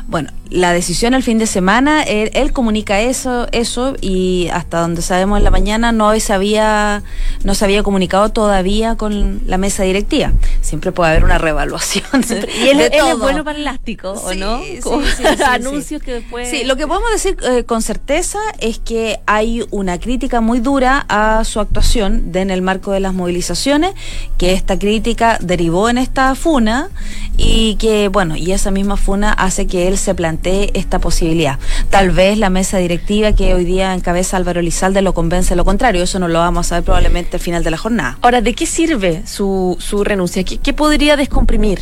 Bueno, 0.07 0.31
la 0.51 0.73
decisión 0.73 1.15
el 1.15 1.23
fin 1.23 1.39
de 1.39 1.47
semana, 1.47 2.03
él, 2.03 2.31
él 2.35 2.53
comunica 2.53 3.01
eso, 3.01 3.47
eso 3.53 3.95
y 4.01 4.49
hasta 4.53 4.81
donde 4.81 5.03
sabemos 5.03 5.39
en 5.39 5.45
la 5.45 5.51
mañana 5.51 5.93
no 5.93 6.19
se 6.19 6.33
había, 6.33 7.03
no 7.45 7.55
se 7.55 7.65
había 7.65 7.83
comunicado 7.83 8.31
todavía 8.31 8.97
con 8.97 9.43
la 9.47 9.59
mesa 9.59 9.83
directiva. 9.83 10.33
Siempre 10.61 10.93
puede 10.93 11.11
haber 11.11 11.25
una 11.25 11.39
reevaluación. 11.39 12.05
Y 12.57 12.69
él, 12.69 12.79
de 12.79 12.87
él 12.87 12.93
es 13.09 13.19
bueno 13.19 13.45
para 13.45 13.57
el 13.57 13.63
elástico, 13.63 14.13
¿o 14.13 14.33
Sí, 14.33 14.39
no? 14.39 14.61
sí, 14.61 14.79
Como 14.83 15.03
sí, 15.03 15.09
sí, 15.17 15.25
sí. 15.37 15.43
anuncios 15.43 16.03
que 16.03 16.15
después... 16.15 16.49
Sí, 16.49 16.65
lo 16.65 16.77
que 16.77 16.87
podemos 16.87 17.11
decir 17.13 17.37
eh, 17.43 17.65
con 17.65 17.83
certeza 17.83 18.39
es 18.59 18.79
que 18.79 19.21
hay 19.27 19.65
una 19.71 19.99
crítica 19.99 20.41
muy 20.41 20.61
dura 20.61 21.05
a 21.09 21.45
su 21.45 21.61
actuación 21.61 22.33
de, 22.33 22.41
en 22.41 22.51
el 22.51 22.63
marco 22.63 22.93
de 22.93 23.01
las 23.01 23.15
movilizaciones, 23.15 23.93
que 24.39 24.53
esta 24.53 24.79
crítica 24.79 25.39
derivó 25.41 25.89
en 25.89 25.99
esta 25.99 26.35
funa 26.35 26.89
y 27.37 27.77
que, 27.77 28.09
bueno, 28.09 28.37
y 28.37 28.53
esa 28.53 28.71
misma 28.71 28.97
funa 28.97 29.33
hace 29.33 29.67
que 29.67 29.89
él 29.89 29.99
se 29.99 30.15
plantee 30.15 30.36
esta 30.45 30.99
posibilidad. 30.99 31.59
Tal 31.91 32.11
vez 32.11 32.39
la 32.39 32.51
mesa 32.51 32.79
directiva 32.79 33.33
que 33.33 33.55
hoy 33.55 33.65
día 33.65 33.95
encabeza 33.95 34.37
Álvaro 34.37 34.63
Lizalde 34.63 35.03
lo 35.03 35.15
convence 35.15 35.51
de 35.51 35.57
lo 35.57 35.65
contrario, 35.65 36.03
eso 36.03 36.19
no 36.19 36.29
lo 36.29 36.39
vamos 36.39 36.67
a 36.67 36.69
saber 36.71 36.85
probablemente 36.85 37.37
al 37.37 37.41
final 37.41 37.65
de 37.65 37.71
la 37.71 37.79
jornada. 37.79 38.19
Ahora, 38.23 38.41
¿de 38.41 38.55
qué 38.55 38.67
sirve 38.67 39.23
su, 39.27 39.77
su 39.81 40.05
renuncia? 40.05 40.45
¿Qué, 40.45 40.59
qué 40.59 40.73
podría 40.73 41.17
descomprimir? 41.17 41.81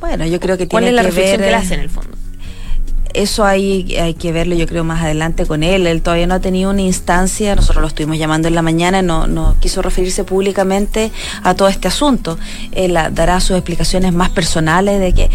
Bueno, 0.00 0.26
yo 0.26 0.40
creo 0.40 0.56
que 0.56 0.68
¿Cuál 0.68 0.84
tiene 0.84 0.90
es 0.90 0.96
la 0.96 1.02
que 1.02 1.08
reflexión 1.08 1.40
ver, 1.40 1.48
que 1.48 1.50
le 1.52 1.56
hace 1.56 1.74
en 1.74 1.80
el 1.80 1.90
fondo? 1.90 2.16
eso 3.16 3.44
hay, 3.44 3.96
hay 3.96 4.14
que 4.14 4.30
verlo 4.30 4.54
yo 4.54 4.66
creo 4.66 4.84
más 4.84 5.02
adelante 5.02 5.46
con 5.46 5.62
él. 5.62 5.86
Él 5.86 6.02
todavía 6.02 6.26
no 6.26 6.34
ha 6.34 6.40
tenido 6.40 6.70
una 6.70 6.82
instancia, 6.82 7.56
nosotros 7.56 7.80
lo 7.80 7.88
estuvimos 7.88 8.18
llamando 8.18 8.48
en 8.48 8.54
la 8.54 8.62
mañana, 8.62 9.02
no, 9.02 9.26
no 9.26 9.56
quiso 9.60 9.82
referirse 9.82 10.24
públicamente 10.24 11.10
a 11.42 11.54
todo 11.54 11.68
este 11.68 11.88
asunto. 11.88 12.38
Él 12.72 12.98
dará 13.12 13.40
sus 13.40 13.56
explicaciones 13.56 14.12
más 14.12 14.30
personales 14.30 15.00
de 15.00 15.12
que... 15.12 15.30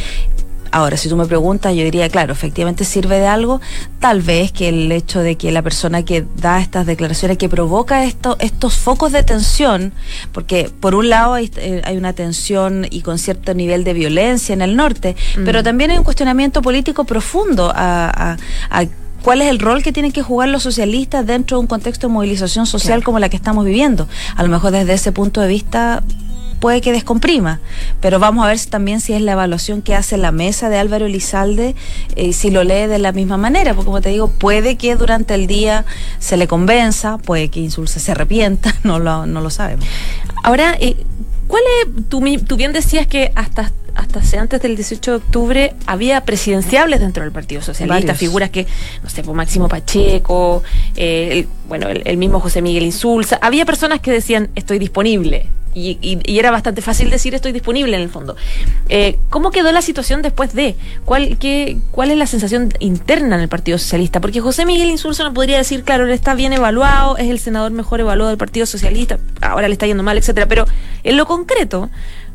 Ahora, 0.72 0.96
si 0.96 1.10
tú 1.10 1.18
me 1.18 1.26
preguntas, 1.26 1.76
yo 1.76 1.84
diría, 1.84 2.08
claro, 2.10 2.32
efectivamente 2.32 2.86
sirve 2.86 3.20
de 3.20 3.28
algo. 3.28 3.60
Tal 4.00 4.22
vez 4.22 4.52
que 4.54 4.70
el 4.70 4.92
hecho 4.92 5.20
de 5.20 5.36
que 5.36 5.52
la 5.52 5.62
persona 5.62 6.04
que 6.04 6.26
da 6.38 6.60
estas 6.62 6.86
declaraciones, 6.86 7.38
que 7.38 7.50
provoca 7.50 8.06
esto, 8.06 8.38
estos 8.40 8.76
focos 8.76 9.12
de 9.12 9.24
tensión, 9.24 9.92
porque 10.32 10.70
por 10.80 10.96
un 10.96 11.10
lado 11.10 11.34
hay, 11.34 11.52
eh, 11.58 11.82
hay 11.84 11.98
una 11.98 12.14
tensión 12.14 12.88
y 12.90 13.02
con 13.02 13.18
cierto 13.20 13.54
nivel 13.54 13.84
de 13.84 13.94
violencia 13.94 14.54
en 14.54 14.62
el 14.62 14.76
norte, 14.78 15.16
pero 15.44 15.62
también 15.62 15.92
hay 15.92 15.98
un 15.98 16.04
cuestionamiento 16.06 16.62
político 16.62 17.04
profundo 17.04 17.72
a, 17.76 18.10
a- 18.32 18.38
a 18.70 18.86
cuál 19.24 19.42
es 19.42 19.50
el 19.50 19.60
rol 19.60 19.84
que 19.84 19.92
tienen 19.92 20.12
que 20.12 20.24
jugar 20.24 20.50
los 20.50 20.64
socialistas 20.64 21.26
dentro 21.28 21.58
de 21.58 21.62
un 21.62 21.68
contexto 21.68 22.08
de 22.08 22.14
movilización 22.14 22.66
social 22.66 23.00
Claro. 23.00 23.04
como 23.06 23.20
la 23.20 23.30
que 23.30 23.36
estamos 23.36 23.66
viviendo. 23.66 24.08
A 24.36 24.42
lo 24.42 24.50
mejor 24.50 24.72
desde 24.72 24.94
ese 24.94 25.12
punto 25.12 25.42
de 25.42 25.48
vista 25.48 26.02
puede 26.62 26.80
que 26.80 26.94
descomprima, 26.94 27.60
pero 28.00 28.20
vamos 28.20 28.46
a 28.46 28.48
ver 28.48 28.58
si- 28.60 28.70
también 28.70 29.02
si 29.02 29.12
es 29.12 29.22
la 29.22 29.34
evaluación 29.34 29.82
que 29.82 29.96
hace 29.96 30.16
la 30.18 30.32
mesa 30.32 30.70
de 30.70 30.78
Álvaro 30.78 31.08
Elizalde, 31.08 31.76
eh, 32.16 32.32
si 32.32 32.50
lo 32.52 32.64
lee 32.64 32.88
de 32.88 33.00
la 33.00 33.12
misma 33.12 33.36
manera, 33.36 33.74
porque 33.74 33.88
como 33.88 34.00
te 34.00 34.10
digo, 34.10 34.30
puede 34.30 34.78
que 34.78 34.96
durante 34.96 35.34
el 35.36 35.48
día 35.48 35.84
se 36.20 36.38
le 36.38 36.48
convenza, 36.48 37.18
puede 37.18 37.50
que 37.50 37.60
Insulce 37.60 38.00
se 38.00 38.12
arrepienta, 38.14 38.74
no 38.84 39.00
lo, 39.00 39.26
no 39.26 39.42
lo 39.42 39.50
sabemos. 39.50 39.86
Ahora, 40.44 40.78
eh, 40.80 40.96
¿cuál 41.48 41.64
es, 41.84 42.08
tú, 42.08 42.22
bien 42.56 42.72
decías 42.72 43.08
que 43.08 43.34
hasta 43.36 43.72
hasta 43.94 44.20
hace 44.20 44.38
antes 44.38 44.62
del 44.62 44.78
18 44.78 45.12
de 45.12 45.18
octubre 45.18 45.74
había 45.86 46.24
presidenciables 46.24 47.02
dentro 47.02 47.24
del 47.24 47.34
Partido 47.34 47.62
Socialista, 47.62 48.00
Varios. 48.14 48.18
figuras 48.20 48.50
que, 48.50 48.66
no 49.04 49.10
sé, 49.10 49.22
pues 49.22 49.36
Máximo 49.36 49.68
Pacheco, 49.68 50.64
eh, 50.96 51.28
el- 51.32 51.48
bueno, 51.68 51.90
el, 51.90 52.02
el 52.06 52.16
mismo 52.16 52.40
José 52.40 52.62
Miguel 52.62 52.84
Insulza, 52.86 53.38
había 53.42 53.66
personas 53.66 54.00
que 54.00 54.10
decían 54.12 54.50
estoy 54.56 54.80
disponible. 54.80 55.48
Y, 55.74 55.98
y- 56.02 56.20
y 56.26 56.40
era 56.40 56.52
bastante 56.52 56.82
fácil 56.82 57.10
decir 57.10 57.34
estoy 57.34 57.54
disponible 57.54 57.96
en 57.96 58.02
el 58.04 58.10
fondo. 58.10 58.36
Eh, 58.90 59.18
¿Cómo 59.30 59.52
quedó 59.52 59.72
la 59.72 59.82
situación 59.82 60.22
después 60.22 60.54
de? 60.54 60.76
¿Cuál, 61.06 61.38
qué, 61.38 61.78
¿Cuál 61.92 62.12
es 62.12 62.18
la 62.18 62.28
sensación 62.28 62.74
interna 62.80 63.36
en 63.36 63.42
el 63.42 63.48
Partido 63.48 63.78
Socialista? 63.78 64.20
Porque 64.20 64.42
José 64.42 64.66
Miguel 64.66 64.90
Insulza 64.92 65.24
no 65.24 65.34
podría 65.34 65.58
decir, 65.58 65.84
claro, 65.84 66.04
él 66.06 66.12
está 66.12 66.34
bien 66.36 66.52
evaluado, 66.54 67.18
es 67.18 67.30
el 67.30 67.40
senador 67.40 67.72
mejor 67.72 68.02
evaluado 68.02 68.30
del 68.30 68.38
Partido 68.38 68.66
Socialista, 68.66 69.18
ahora 69.42 69.68
le 69.70 69.74
está 69.74 69.88
yendo 69.88 70.04
mal, 70.04 70.18
etcétera. 70.18 70.46
Pero 70.48 70.66
en 71.04 71.16
lo 71.18 71.26
concreto, 71.26 71.90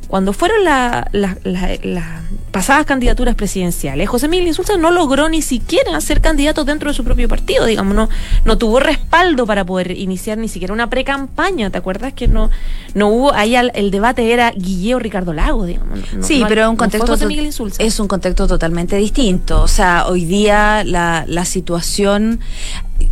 cuando 0.09 0.33
fueron 0.33 0.64
la- 0.64 1.09
la- 1.12 1.37
la- 1.45 1.77
las 1.83 2.07
pasadas 2.51 2.87
candidaturas 2.87 3.35
presidenciales, 3.35 4.09
José 4.09 4.29
Miguel 4.29 4.47
Insulza 4.49 4.77
no 4.79 4.90
logró 4.90 5.29
ni 5.29 5.42
siquiera 5.42 6.01
ser 6.01 6.21
candidato 6.21 6.64
dentro 6.64 6.90
de 6.90 6.95
su 6.95 7.05
propio 7.05 7.29
partido, 7.29 7.66
digamos, 7.66 7.95
no, 7.95 8.09
no 8.45 8.57
tuvo 8.59 8.81
respaldo 8.81 9.47
para 9.47 9.64
poder 9.64 9.90
iniciar 9.90 10.38
ni 10.38 10.49
siquiera 10.49 10.73
una 10.73 10.88
pre-campaña, 10.88 11.71
¿te 11.71 11.79
acuerdas? 11.79 12.12
Que 12.14 12.29
no, 12.29 12.51
no 12.95 13.09
hubo, 13.09 13.33
ahí 13.35 13.57
al- 13.57 13.73
el 13.75 13.90
debate 13.90 14.33
era 14.33 14.53
Guilleo 14.53 14.99
Ricardo 14.99 15.33
Lago, 15.33 15.64
digamos. 15.66 15.99
no- 16.14 16.23
sí, 16.23 16.40
no- 16.40 16.49
pero 16.49 16.62
es 16.62 16.69
un 16.69 16.77
contexto 16.77 17.12
José 17.12 17.25
to- 17.25 17.29
Miguel 17.29 17.47
Insulza. 17.47 17.83
es 17.83 18.01
un 18.01 18.09
contexto 18.09 18.47
totalmente 18.47 18.97
distinto. 18.97 19.61
O 19.62 19.69
sea, 19.69 20.07
hoy 20.07 20.25
día 20.25 20.83
la, 20.85 21.25
la 21.27 21.45
situación, 21.45 22.40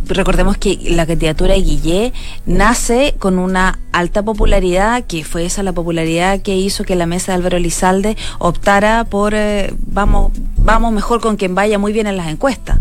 recordemos 0.07 0.57
que 0.57 0.77
la 0.89 1.05
candidatura 1.05 1.53
de 1.53 1.61
Guillé 1.61 2.13
nace 2.45 3.15
con 3.19 3.39
una 3.39 3.79
alta 3.91 4.23
popularidad, 4.23 5.03
que 5.05 5.23
fue 5.23 5.45
esa 5.45 5.63
la 5.63 5.73
popularidad 5.73 6.41
que 6.41 6.55
hizo 6.55 6.83
que 6.83 6.95
la 6.95 7.05
mesa 7.05 7.31
de 7.31 7.37
Álvaro 7.37 7.57
Elizalde 7.57 8.17
optara 8.39 9.03
por 9.05 9.33
eh, 9.35 9.73
vamos, 9.87 10.31
vamos 10.57 10.91
mejor 10.91 11.21
con 11.21 11.37
quien 11.37 11.55
vaya 11.55 11.79
muy 11.79 11.93
bien 11.93 12.07
en 12.07 12.17
las 12.17 12.27
encuestas. 12.27 12.79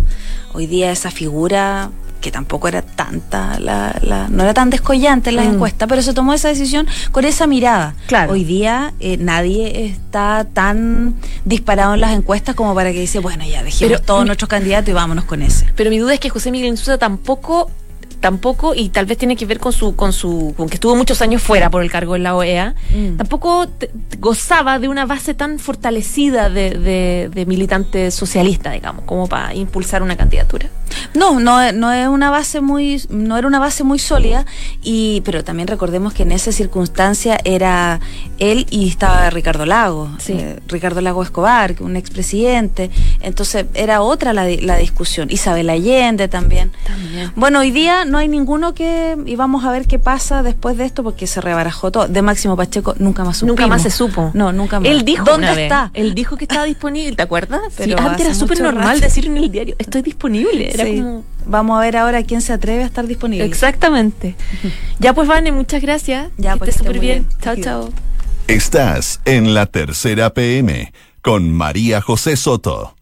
Hoy 0.53 0.67
día 0.67 0.93
esa 0.93 1.11
figura 1.11 1.91
que 2.25 2.31
tampoco 2.31 2.69
era 2.69 2.81
tanta, 2.81 3.59
la, 3.61 3.95
la- 4.01 4.29
no 4.29 4.45
era 4.45 4.55
tan 4.55 4.71
descollante 4.71 5.29
en 5.29 5.37
las 5.37 5.45
Mm. 5.47 5.55
encuestas, 5.57 5.87
pero 5.87 6.01
se 6.01 6.15
tomó 6.15 6.33
esa 6.33 6.49
decisión 6.49 6.87
con 7.13 7.27
esa 7.27 7.47
mirada. 7.47 7.95
Claro. 8.07 8.33
Hoy 8.33 8.45
día 8.45 8.95
eh, 8.99 9.19
nadie 9.19 9.85
está 9.85 10.47
tan 10.51 11.17
disparado 11.45 11.93
en 11.93 12.01
las 12.01 12.13
encuestas 12.13 12.55
como 12.55 12.75
para 12.75 12.93
que 12.93 13.01
dice, 13.01 13.19
bueno, 13.19 13.45
ya 13.45 13.63
dejemos 13.63 13.93
Pero- 13.99 14.01
todos 14.01 14.25
nuestros 14.25 14.49
candidatos 14.49 14.89
y 14.89 14.93
vámonos 14.95 15.25
con 15.27 15.43
ese. 15.43 15.67
Pero 15.77 15.91
mi 15.91 15.99
duda 15.99 16.15
es 16.15 16.21
que 16.21 16.31
José 16.31 16.51
Miguel 16.51 16.69
Insulza 16.71 16.97
tampoco 16.97 17.71
tampoco 18.29 18.75
y 18.75 18.89
tal 18.89 19.05
vez 19.05 19.19
tiene 19.19 19.37
que 19.37 19.45
ver 19.45 19.59
con 19.59 19.71
su 19.75 19.95
con 19.97 20.15
su 20.15 20.55
con 20.57 20.67
que 20.71 20.77
estuvo 20.77 20.97
muchos 20.97 21.21
años 21.21 21.43
fuera 21.43 21.69
por 21.69 21.83
el 21.83 21.91
cargo 21.91 22.17
en 22.17 22.23
la 22.23 22.35
OEA 22.35 22.75
Mm. 22.95 23.17
tampoco 23.19 23.67
gozaba 24.19 24.79
de 24.79 24.89
una 24.89 25.05
base 25.05 25.35
tan 25.35 25.59
fortalecida 25.59 26.49
de, 26.49 26.71
de, 26.71 27.31
de 27.35 27.45
militante 27.47 28.11
socialista 28.11 28.71
digamos 28.71 29.05
como 29.05 29.27
para 29.27 29.55
impulsar 29.55 30.03
una 30.03 30.17
candidatura 30.17 30.71
No, 31.13 31.39
no, 31.39 31.73
no 31.73 31.93
es 31.93 32.09
una 32.09 32.31
base 32.31 32.61
muy, 32.63 33.03
no 33.11 33.37
era 33.37 33.47
una 33.47 33.59
base 33.59 33.83
muy 33.85 33.99
sólida, 33.99 34.47
y, 34.83 35.21
pero 35.25 35.43
también 35.43 35.67
recordemos 35.69 36.15
que 36.15 36.23
en 36.23 36.31
esa 36.33 36.53
circunstancia 36.53 37.37
era 37.45 37.99
él 38.39 38.67
y 38.71 38.89
estaba 38.89 39.29
Ricardo 39.31 39.67
Lago, 39.67 40.09
Sí. 40.19 40.33
eh, 40.35 40.61
Ricardo 40.69 41.01
Lago 41.01 41.23
Escobar, 41.23 41.75
un 41.81 41.97
expresidente, 41.97 42.91
entonces 43.21 43.67
era 43.75 44.03
otra 44.03 44.33
la, 44.33 44.45
la 44.61 44.77
discusión, 44.77 45.29
Isabel 45.31 45.69
Allende 45.71 46.29
también. 46.29 46.71
También. 46.87 47.33
Bueno, 47.35 47.59
hoy 47.61 47.71
día 47.73 48.05
no 48.15 48.19
hay 48.21 48.29
ninguno 48.29 48.75
que, 48.75 49.17
y 49.27 49.35
vamos 49.35 49.65
a 49.65 49.73
ver 49.73 49.89
qué 49.89 49.99
pasa 49.99 50.45
después 50.45 50.77
de 50.77 50.85
esto, 50.85 51.03
porque 51.03 51.27
se 51.27 51.41
rebarajó 51.41 51.91
todo. 51.91 52.07
De 52.07 52.23
Máximo 52.23 52.57
Pacheco 52.57 52.95
nunca 53.01 53.25
más 53.25 53.39
supimos. 53.39 53.57
nunca 53.59 53.67
más 53.67 53.83
se 53.83 53.91
supo 53.91 54.31
No, 54.35 54.53
nunca 54.53 54.79
más. 54.79 54.89
él 54.89 55.05
dijo 55.05 55.25
¿Dónde 55.25 55.49
una 55.49 55.55
vez, 55.57 55.65
está? 55.65 55.91
él 55.95 56.15
dijo 56.15 56.37
que 56.37 56.45
estaba 56.45 56.63
disponible 56.65 57.17
¿te 57.17 57.23
acuerdas? 57.25 57.61
Pero 57.77 57.99
Sí, 57.99 58.05
antes 58.05 58.25
era 58.27 58.35
súper 58.37 58.61
normal 58.61 58.85
rato. 58.87 59.01
decir 59.01 59.27
en 59.27 59.37
el 59.37 59.51
diario 59.51 59.75
estoy 59.81 60.03
disponible 60.03 60.71
era 60.73 60.85
Sí. 60.85 60.99
como 60.99 61.25
Vamos 61.47 61.77
a 61.77 61.81
ver 61.81 61.97
ahora 61.97 62.23
quién 62.23 62.41
se 62.41 62.53
atreve 62.53 62.85
a 62.85 62.87
estar 62.87 63.05
disponible. 63.09 63.45
exactamente 63.45 64.37
ya 65.01 65.13
pues 65.13 65.27
Vane 65.27 65.51
muchas 65.51 65.83
gracias 65.83 66.29
Ya, 66.39 66.53
que 66.53 66.59
pues, 66.61 66.71
estés 66.71 66.87
súper 66.87 67.01
bien 67.01 67.27
bien. 67.29 67.41
chao 67.43 67.57
chao 67.61 67.91
Estás 68.47 69.21
en 69.25 69.55
la 69.55 69.67
tercera 69.67 70.33
PM 70.33 70.93
con 71.21 71.51
María 71.53 72.01
José 72.01 72.37
Soto. 72.37 72.95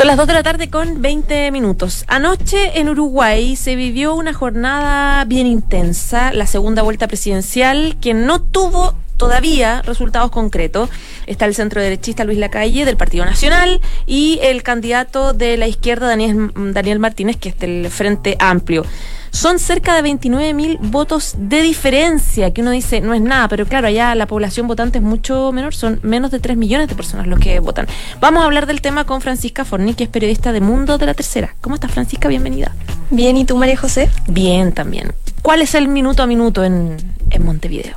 Son 0.00 0.06
las 0.06 0.16
2 0.16 0.28
de 0.28 0.32
la 0.32 0.42
tarde 0.42 0.70
con 0.70 1.02
20 1.02 1.50
minutos. 1.50 2.06
Anoche 2.08 2.80
en 2.80 2.88
Uruguay 2.88 3.54
se 3.54 3.76
vivió 3.76 4.14
una 4.14 4.32
jornada 4.32 5.22
bien 5.26 5.46
intensa, 5.46 6.32
la 6.32 6.46
segunda 6.46 6.80
vuelta 6.80 7.06
presidencial, 7.06 7.98
que 8.00 8.14
no 8.14 8.40
tuvo 8.40 8.94
todavía 9.18 9.82
resultados 9.82 10.30
concretos. 10.30 10.88
Está 11.26 11.44
el 11.44 11.54
centro 11.54 11.82
derechista 11.82 12.24
Luis 12.24 12.38
Lacalle 12.38 12.86
del 12.86 12.96
Partido 12.96 13.26
Nacional 13.26 13.82
y 14.06 14.38
el 14.42 14.62
candidato 14.62 15.34
de 15.34 15.58
la 15.58 15.68
izquierda 15.68 16.08
Daniel, 16.08 16.50
Daniel 16.72 16.98
Martínez, 16.98 17.36
que 17.36 17.50
es 17.50 17.58
del 17.58 17.90
Frente 17.90 18.38
Amplio. 18.38 18.86
Son 19.30 19.58
cerca 19.58 19.94
de 19.94 20.02
29 20.02 20.54
mil 20.54 20.78
votos 20.80 21.34
de 21.38 21.62
diferencia, 21.62 22.52
que 22.52 22.62
uno 22.62 22.70
dice 22.70 23.00
no 23.00 23.14
es 23.14 23.20
nada, 23.20 23.48
pero 23.48 23.66
claro, 23.66 23.86
allá 23.86 24.14
la 24.14 24.26
población 24.26 24.66
votante 24.66 24.98
es 24.98 25.04
mucho 25.04 25.52
menor, 25.52 25.74
son 25.74 26.00
menos 26.02 26.30
de 26.30 26.40
3 26.40 26.56
millones 26.56 26.88
de 26.88 26.94
personas 26.94 27.26
los 27.26 27.38
que 27.38 27.60
votan. 27.60 27.86
Vamos 28.20 28.42
a 28.42 28.46
hablar 28.46 28.66
del 28.66 28.80
tema 28.80 29.04
con 29.04 29.20
Francisca 29.20 29.64
Forni, 29.64 29.94
que 29.94 30.04
es 30.04 30.10
periodista 30.10 30.52
de 30.52 30.60
Mundo 30.60 30.98
de 30.98 31.06
la 31.06 31.14
Tercera. 31.14 31.54
¿Cómo 31.60 31.76
estás, 31.76 31.90
Francisca? 31.90 32.28
Bienvenida. 32.28 32.74
Bien, 33.10 33.36
¿y 33.36 33.44
tú, 33.44 33.56
María 33.56 33.76
José? 33.76 34.10
Bien, 34.26 34.72
también. 34.72 35.12
¿Cuál 35.42 35.62
es 35.62 35.74
el 35.74 35.88
minuto 35.88 36.22
a 36.22 36.26
minuto 36.26 36.64
en, 36.64 36.96
en 37.30 37.44
Montevideo? 37.44 37.96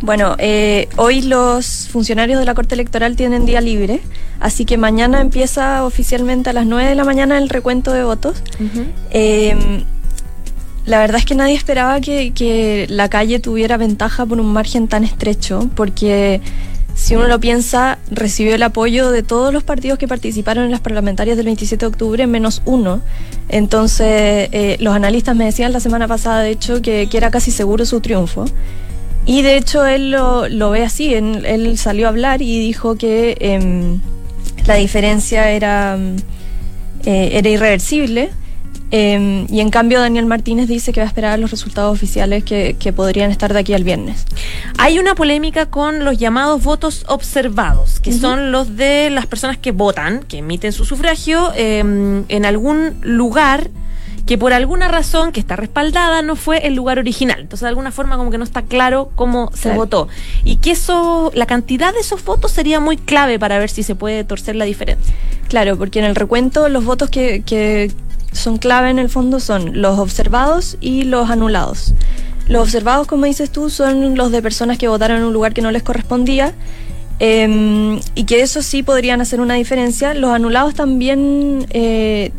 Bueno, 0.00 0.36
eh, 0.38 0.88
hoy 0.96 1.22
los 1.22 1.88
funcionarios 1.90 2.38
de 2.38 2.44
la 2.44 2.54
Corte 2.54 2.74
Electoral 2.74 3.16
tienen 3.16 3.46
día 3.46 3.60
libre, 3.60 4.00
así 4.38 4.64
que 4.64 4.76
mañana 4.76 5.20
empieza 5.20 5.84
oficialmente 5.84 6.50
a 6.50 6.52
las 6.52 6.66
9 6.66 6.88
de 6.88 6.94
la 6.94 7.04
mañana 7.04 7.36
el 7.36 7.48
recuento 7.48 7.92
de 7.92 8.04
votos. 8.04 8.42
Eh, 9.10 9.84
la 10.88 10.98
verdad 10.98 11.18
es 11.18 11.26
que 11.26 11.34
nadie 11.34 11.54
esperaba 11.54 12.00
que, 12.00 12.86
la 12.88 13.08
calle 13.08 13.38
tuviera 13.38 13.76
ventaja 13.76 14.24
por 14.24 14.40
un 14.40 14.52
margen 14.52 14.88
tan 14.88 15.04
estrecho, 15.04 15.68
porque 15.76 16.40
si 16.94 17.14
uno 17.14 17.28
lo 17.28 17.38
piensa, 17.38 17.98
recibió 18.10 18.54
el 18.54 18.62
apoyo 18.62 19.10
de 19.10 19.22
todos 19.22 19.52
los 19.52 19.62
partidos 19.62 19.98
que 19.98 20.08
participaron 20.08 20.64
en 20.64 20.70
las 20.70 20.80
parlamentarias 20.80 21.36
del 21.36 21.46
27 21.46 21.84
de 21.84 21.86
octubre, 21.86 22.26
menos 22.26 22.62
uno. 22.64 23.02
Entonces, 23.50 24.48
eh, 24.52 24.76
los 24.80 24.94
analistas 24.94 25.36
me 25.36 25.44
decían 25.44 25.72
la 25.72 25.80
semana 25.80 26.08
pasada, 26.08 26.40
de 26.40 26.50
hecho, 26.50 26.80
que, 26.80 27.06
que 27.10 27.16
era 27.18 27.30
casi 27.30 27.50
seguro 27.50 27.84
su 27.84 28.00
triunfo. 28.00 28.46
Y 29.26 29.42
de 29.42 29.58
hecho 29.58 29.84
él 29.84 30.10
lo, 30.10 30.70
ve 30.70 30.84
así, 30.84 31.12
él, 31.12 31.76
salió 31.76 32.06
a 32.06 32.08
hablar 32.08 32.40
y 32.40 32.60
dijo 32.60 32.96
que 32.96 33.36
em, 33.40 34.00
la 34.66 34.76
diferencia 34.76 35.50
era, 35.50 35.98
eh, 37.04 37.30
era 37.34 37.46
irreversible. 37.46 38.30
Em, 38.90 39.46
y 39.50 39.60
en 39.60 39.70
cambio 39.70 40.00
Daniel 40.00 40.26
Martínez 40.26 40.68
dice 40.68 40.92
que 40.92 41.00
va 41.00 41.04
a 41.04 41.08
esperar 41.08 41.38
los 41.38 41.50
resultados 41.50 41.92
oficiales 41.92 42.44
que, 42.44 42.76
que 42.78 42.92
podrían 42.92 43.30
estar 43.30 43.52
de 43.52 43.60
aquí 43.60 43.74
al 43.74 43.84
viernes. 43.84 44.24
Hay 44.78 44.98
una 44.98 45.14
polémica 45.14 45.66
con 45.66 46.04
los 46.04 46.18
llamados 46.18 46.62
votos 46.62 47.04
observados, 47.08 48.00
que 48.00 48.12
son 48.12 48.52
los 48.52 48.76
de 48.76 49.10
las 49.10 49.26
personas 49.26 49.58
que 49.58 49.72
votan, 49.72 50.22
que 50.24 50.38
emiten 50.38 50.72
su 50.72 50.84
sufragio 50.84 51.52
eh, 51.54 51.78
en 51.80 52.44
algún 52.44 52.96
lugar 53.02 53.70
que 54.26 54.36
por 54.36 54.52
alguna 54.52 54.88
razón 54.88 55.32
que 55.32 55.40
está 55.40 55.56
respaldada 55.56 56.20
no 56.20 56.36
fue 56.36 56.66
el 56.66 56.74
lugar 56.74 56.98
original. 56.98 57.40
Entonces, 57.40 57.62
de 57.62 57.68
alguna 57.68 57.90
forma, 57.90 58.18
como 58.18 58.30
que 58.30 58.36
no 58.36 58.44
está 58.44 58.60
claro 58.60 59.10
cómo 59.14 59.50
se 59.54 59.62
Claro. 59.62 59.76
votó. 59.78 60.08
Y 60.44 60.56
que 60.56 60.72
eso, 60.72 61.32
la 61.34 61.46
cantidad 61.46 61.94
de 61.94 62.00
esos 62.00 62.22
votos 62.26 62.50
sería 62.52 62.78
muy 62.78 62.98
clave 62.98 63.38
para 63.38 63.58
ver 63.58 63.70
si 63.70 63.82
se 63.82 63.94
puede 63.94 64.24
torcer 64.24 64.54
la 64.54 64.66
diferencia. 64.66 65.14
Claro, 65.48 65.78
porque 65.78 65.98
en 66.00 66.04
el 66.04 66.14
recuento 66.14 66.68
los 66.68 66.84
votos 66.84 67.08
que, 67.08 67.42
que 67.46 67.90
son 68.32 68.58
clave 68.58 68.90
en 68.90 68.98
el 68.98 69.08
fondo 69.08 69.40
son 69.40 69.80
los 69.80 69.98
observados 69.98 70.76
y 70.80 71.04
los 71.04 71.30
anulados. 71.30 71.94
Los 72.48 72.62
observados, 72.62 73.06
como 73.06 73.26
dices 73.26 73.50
tú, 73.50 73.68
son 73.68 74.16
los 74.16 74.32
de 74.32 74.40
personas 74.40 74.78
que 74.78 74.88
votaron 74.88 75.18
en 75.18 75.24
un 75.24 75.32
lugar 75.32 75.52
que 75.52 75.60
no 75.60 75.70
les 75.70 75.82
correspondía 75.82 76.54
eh, 77.20 78.00
y 78.14 78.24
que 78.24 78.40
eso 78.40 78.62
sí 78.62 78.82
podrían 78.82 79.20
hacer 79.20 79.40
una 79.40 79.54
diferencia. 79.54 80.14
Los 80.14 80.30
anulados 80.30 80.74
también, 80.74 81.66
eh, 81.70 82.32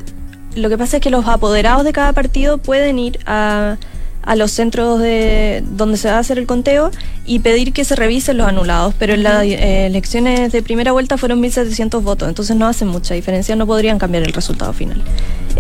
lo 0.55 0.69
que 0.69 0.77
pasa 0.77 0.97
es 0.97 1.03
que 1.03 1.09
los 1.09 1.27
apoderados 1.27 1.83
de 1.83 1.93
cada 1.93 2.13
partido 2.13 2.57
pueden 2.57 2.97
ir 2.97 3.19
a, 3.25 3.77
a 4.23 4.35
los 4.35 4.51
centros 4.51 4.99
de 4.99 5.63
donde 5.71 5.97
se 5.97 6.09
va 6.09 6.17
a 6.17 6.19
hacer 6.19 6.37
el 6.37 6.45
conteo 6.45 6.91
y 7.25 7.39
pedir 7.39 7.73
que 7.73 7.83
se 7.85 7.95
revisen 7.95 8.37
los 8.37 8.47
anulados, 8.47 8.93
pero 8.97 9.13
en 9.13 9.23
las 9.23 9.43
eh, 9.43 9.85
elecciones 9.85 10.51
de 10.51 10.61
primera 10.61 10.91
vuelta 10.91 11.17
fueron 11.17 11.41
1.700 11.41 12.01
votos, 12.03 12.27
entonces 12.27 12.55
no 12.55 12.67
hacen 12.67 12.89
mucha 12.89 13.13
diferencia, 13.13 13.55
no 13.55 13.65
podrían 13.65 13.97
cambiar 13.97 14.23
el 14.23 14.33
resultado 14.33 14.73
final. 14.73 15.01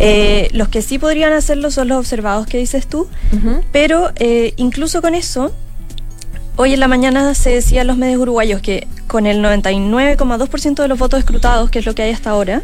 Eh, 0.01 0.47
los 0.53 0.69
que 0.69 0.81
sí 0.81 0.97
podrían 0.97 1.33
hacerlo 1.33 1.71
son 1.71 1.89
los 1.89 1.97
observados 1.97 2.47
que 2.47 2.57
dices 2.57 2.87
tú, 2.87 3.07
pero 3.73 4.11
eh, 4.15 4.53
incluso 4.55 5.01
con 5.01 5.13
eso, 5.13 5.51
hoy 6.55 6.73
en 6.73 6.79
la 6.79 6.87
mañana 6.87 7.33
se 7.33 7.49
decía 7.49 7.81
en 7.81 7.87
los 7.87 7.97
medios 7.97 8.21
uruguayos 8.21 8.61
que 8.61 8.87
con 9.07 9.25
el 9.25 9.43
99,2% 9.43 10.81
de 10.81 10.87
los 10.87 10.97
votos 10.97 11.19
escrutados, 11.19 11.69
que 11.69 11.79
es 11.79 11.85
lo 11.85 11.95
que 11.95 12.03
hay 12.03 12.11
hasta 12.11 12.29
ahora, 12.29 12.61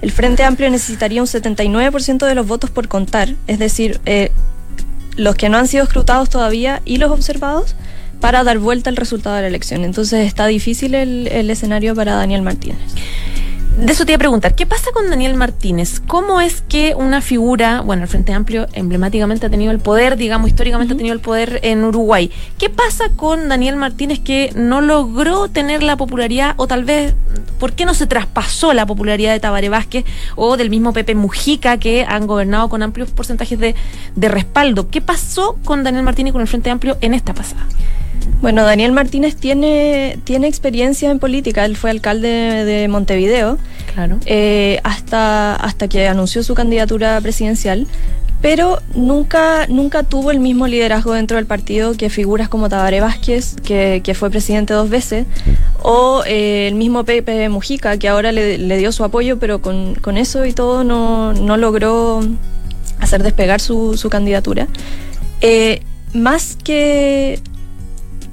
el 0.00 0.12
Frente 0.12 0.44
Amplio 0.44 0.70
necesitaría 0.70 1.20
un 1.20 1.26
79% 1.26 2.24
de 2.24 2.34
los 2.34 2.46
votos 2.46 2.70
por 2.70 2.88
contar, 2.88 3.34
es 3.46 3.58
decir, 3.58 4.00
eh, 4.06 4.32
los 5.16 5.34
que 5.34 5.50
no 5.50 5.58
han 5.58 5.68
sido 5.68 5.84
escrutados 5.84 6.30
todavía 6.30 6.80
y 6.86 6.96
los 6.96 7.10
observados 7.10 7.74
para 8.20 8.44
dar 8.44 8.58
vuelta 8.58 8.88
al 8.88 8.96
resultado 8.96 9.36
de 9.36 9.42
la 9.42 9.48
elección. 9.48 9.84
Entonces 9.84 10.26
está 10.26 10.46
difícil 10.46 10.94
el, 10.94 11.28
el 11.28 11.50
escenario 11.50 11.94
para 11.94 12.14
Daniel 12.14 12.40
Martínez. 12.42 12.78
De 13.78 13.92
eso 13.92 14.04
te 14.04 14.10
iba 14.10 14.16
a 14.16 14.18
preguntar, 14.18 14.56
¿qué 14.56 14.66
pasa 14.66 14.90
con 14.92 15.08
Daniel 15.08 15.34
Martínez? 15.34 16.00
¿Cómo 16.04 16.40
es 16.40 16.62
que 16.62 16.96
una 16.96 17.20
figura, 17.20 17.80
bueno, 17.80 18.02
el 18.02 18.08
Frente 18.08 18.32
Amplio 18.32 18.66
emblemáticamente 18.72 19.46
ha 19.46 19.50
tenido 19.50 19.70
el 19.70 19.78
poder, 19.78 20.16
digamos, 20.16 20.48
históricamente 20.48 20.94
ha 20.94 20.96
tenido 20.96 21.14
el 21.14 21.20
poder 21.20 21.60
en 21.62 21.84
Uruguay? 21.84 22.28
¿Qué 22.58 22.70
pasa 22.70 23.04
con 23.14 23.48
Daniel 23.48 23.76
Martínez 23.76 24.18
que 24.18 24.50
no 24.56 24.80
logró 24.80 25.46
tener 25.46 25.84
la 25.84 25.96
popularidad 25.96 26.54
o 26.56 26.66
tal 26.66 26.82
vez, 26.82 27.14
¿por 27.60 27.72
qué 27.72 27.84
no 27.84 27.94
se 27.94 28.08
traspasó 28.08 28.72
la 28.72 28.84
popularidad 28.84 29.32
de 29.32 29.38
Tabaré 29.38 29.68
Vázquez 29.68 30.04
o 30.34 30.56
del 30.56 30.70
mismo 30.70 30.92
Pepe 30.92 31.14
Mujica 31.14 31.78
que 31.78 32.04
han 32.04 32.26
gobernado 32.26 32.68
con 32.68 32.82
amplios 32.82 33.12
porcentajes 33.12 33.60
de, 33.60 33.76
de 34.16 34.28
respaldo? 34.28 34.90
¿Qué 34.90 35.00
pasó 35.00 35.56
con 35.64 35.84
Daniel 35.84 36.02
Martínez 36.02 36.30
y 36.30 36.32
con 36.32 36.40
el 36.40 36.48
Frente 36.48 36.70
Amplio 36.70 36.98
en 37.00 37.14
esta 37.14 37.32
pasada? 37.32 37.64
Bueno, 38.40 38.64
Daniel 38.64 38.92
Martínez 38.92 39.34
tiene, 39.36 40.18
tiene 40.24 40.46
experiencia 40.46 41.10
en 41.10 41.18
política, 41.18 41.64
él 41.64 41.76
fue 41.76 41.90
alcalde 41.90 42.28
de 42.28 42.86
Montevideo 42.88 43.58
Claro. 43.94 44.18
eh, 44.26 44.78
hasta, 44.84 45.56
hasta 45.56 45.88
que 45.88 46.06
anunció 46.06 46.42
su 46.44 46.54
candidatura 46.54 47.20
presidencial, 47.20 47.88
pero 48.40 48.80
nunca, 48.94 49.66
nunca 49.66 50.04
tuvo 50.04 50.30
el 50.30 50.38
mismo 50.38 50.68
liderazgo 50.68 51.14
dentro 51.14 51.36
del 51.36 51.46
partido 51.46 51.94
que 51.94 52.08
figuras 52.10 52.48
como 52.48 52.68
Tabaré 52.68 53.00
Vázquez, 53.00 53.56
que, 53.64 54.02
que 54.04 54.14
fue 54.14 54.30
presidente 54.30 54.72
dos 54.72 54.88
veces, 54.88 55.26
o 55.82 56.22
eh, 56.24 56.68
el 56.68 56.76
mismo 56.76 57.02
Pepe 57.04 57.48
Mujica, 57.48 57.98
que 57.98 58.08
ahora 58.08 58.30
le, 58.30 58.56
le 58.56 58.76
dio 58.78 58.92
su 58.92 59.02
apoyo, 59.02 59.40
pero 59.40 59.60
con, 59.60 59.96
con 59.96 60.16
eso 60.16 60.46
y 60.46 60.52
todo 60.52 60.84
no, 60.84 61.32
no 61.32 61.56
logró 61.56 62.20
hacer 63.00 63.24
despegar 63.24 63.60
su, 63.60 63.96
su 63.96 64.08
candidatura. 64.08 64.68
Eh, 65.40 65.82
más 66.14 66.56
que, 66.62 67.40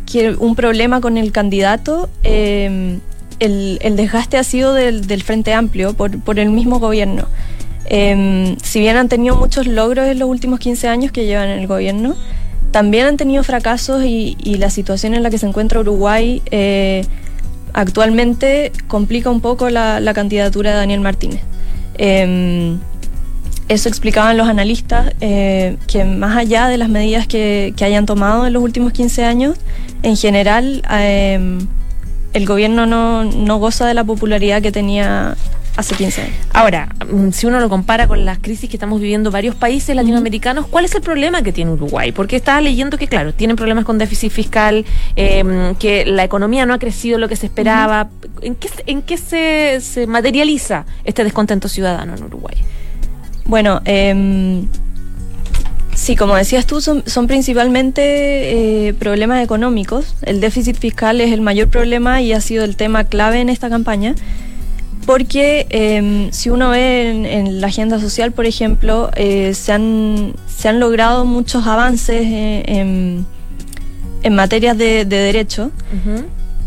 que 0.05 0.31
un 0.31 0.55
problema 0.55 1.01
con 1.01 1.17
el 1.17 1.31
candidato, 1.31 2.09
eh, 2.23 2.99
el, 3.39 3.79
el 3.81 3.95
desgaste 3.95 4.37
ha 4.37 4.43
sido 4.43 4.73
del, 4.73 5.07
del 5.07 5.23
Frente 5.23 5.53
Amplio 5.53 5.93
por, 5.93 6.19
por 6.19 6.39
el 6.39 6.49
mismo 6.49 6.79
gobierno. 6.79 7.27
Em, 7.87 8.57
si 8.63 8.79
bien 8.79 8.97
han 8.97 9.09
tenido 9.09 9.35
muchos 9.35 9.67
logros 9.67 10.07
en 10.07 10.19
los 10.19 10.29
últimos 10.29 10.59
15 10.59 10.87
años 10.87 11.11
que 11.11 11.25
llevan 11.25 11.49
en 11.49 11.59
el 11.59 11.67
gobierno, 11.67 12.15
también 12.71 13.05
han 13.05 13.17
tenido 13.17 13.43
fracasos 13.43 14.03
y, 14.03 14.35
y 14.43 14.55
la 14.55 14.69
situación 14.69 15.13
en 15.13 15.23
la 15.23 15.29
que 15.29 15.37
se 15.37 15.45
encuentra 15.45 15.79
Uruguay 15.79 16.41
eh, 16.51 17.05
actualmente 17.73 18.71
complica 18.87 19.29
un 19.29 19.39
poco 19.39 19.69
la, 19.69 19.99
la 19.99 20.13
candidatura 20.13 20.71
de 20.71 20.77
Daniel 20.77 21.01
Martínez. 21.01 21.41
Em, 21.97 22.79
eso 23.67 23.89
explicaban 23.89 24.37
los 24.37 24.47
analistas, 24.47 25.13
eh, 25.21 25.77
que 25.87 26.05
más 26.05 26.37
allá 26.37 26.67
de 26.67 26.77
las 26.77 26.89
medidas 26.89 27.27
que, 27.27 27.73
que 27.75 27.85
hayan 27.85 28.05
tomado 28.05 28.45
en 28.45 28.53
los 28.53 28.61
últimos 28.61 28.93
15 28.93 29.25
años, 29.25 29.57
en 30.05 30.15
general 30.17 30.81
em, 30.89 31.59
el 32.33 32.45
gobierno 32.45 32.85
no, 32.85 33.23
no 33.23 33.57
goza 33.57 33.85
de 33.87 33.93
la 33.93 34.03
popularidad 34.03 34.61
que 34.61 34.71
tenía 34.71 35.35
hace 35.77 35.93
15 35.95 36.21
años. 36.21 36.35
Ahora, 36.53 36.87
mm, 37.11 37.31
si 37.31 37.47
uno 37.47 37.59
lo 37.59 37.67
compara 37.67 38.07
con 38.07 38.23
las 38.23 38.37
crisis 38.39 38.69
que 38.69 38.77
estamos 38.77 39.01
viviendo 39.01 39.29
varios 39.31 39.55
países 39.55 39.93
latinoamericanos, 39.95 40.67
¿cuál 40.67 40.85
es 40.85 40.95
el 40.95 41.01
problema 41.01 41.41
que 41.41 41.51
tiene 41.51 41.71
Uruguay? 41.71 42.13
Porque 42.13 42.37
estaba 42.37 42.61
leyendo 42.61 42.97
que, 42.97 43.07
claro, 43.07 43.33
tienen 43.33 43.57
problemas 43.57 43.83
con 43.83 43.97
déficit 43.97 44.31
fiscal, 44.31 44.85
eh, 45.17 45.73
que 45.79 46.05
la 46.05 46.23
economía 46.23 46.65
no 46.65 46.73
ha 46.73 46.79
crecido 46.79 47.17
lo 47.17 47.27
que 47.27 47.35
se 47.35 47.47
esperaba. 47.47 48.09
¿En 48.41 48.55
qué, 48.55 48.69
se- 48.69 48.83
en 48.85 49.01
qué 49.01 49.17
se, 49.17 49.81
se 49.81 50.07
materializa 50.07 50.85
este 51.03 51.23
descontento 51.25 51.67
ciudadano 51.67 52.15
en 52.15 52.23
Uruguay? 52.23 52.55
Bueno, 53.45 53.81
em, 53.85 54.67
sí, 56.05 56.15
como 56.15 56.35
decías 56.35 56.67
tú, 56.67 56.81
son, 56.81 57.03
son 57.07 57.25
principalmente 57.25 58.01
eh, 58.87 58.93
problemas 58.93 59.43
económicos. 59.43 60.15
El 60.21 60.39
déficit 60.39 60.77
fiscal 60.77 61.19
es 61.19 61.31
el 61.33 61.41
mayor 61.41 61.69
problema 61.69 62.21
y 62.21 62.31
ha 62.31 62.41
sido 62.41 62.63
el 62.63 62.75
tema 62.75 63.05
clave 63.05 63.41
en 63.41 63.49
esta 63.49 63.69
campaña. 63.69 64.13
Porque 65.07 65.65
em, 65.69 66.31
si 66.31 66.51
uno 66.51 66.69
ve 66.69 67.09
en, 67.09 67.25
en 67.25 67.59
la 67.59 67.67
agenda 67.67 67.99
social, 67.99 68.31
por 68.33 68.45
ejemplo, 68.45 69.09
eh, 69.15 69.53
se, 69.55 69.71
han, 69.71 70.33
se 70.47 70.69
han 70.69 70.79
logrado 70.79 71.25
muchos 71.25 71.65
avances 71.65 72.21
en, 72.23 73.25
en 74.21 74.35
materias 74.35 74.77
de, 74.77 75.05
de 75.05 75.17
derecho. 75.17 75.71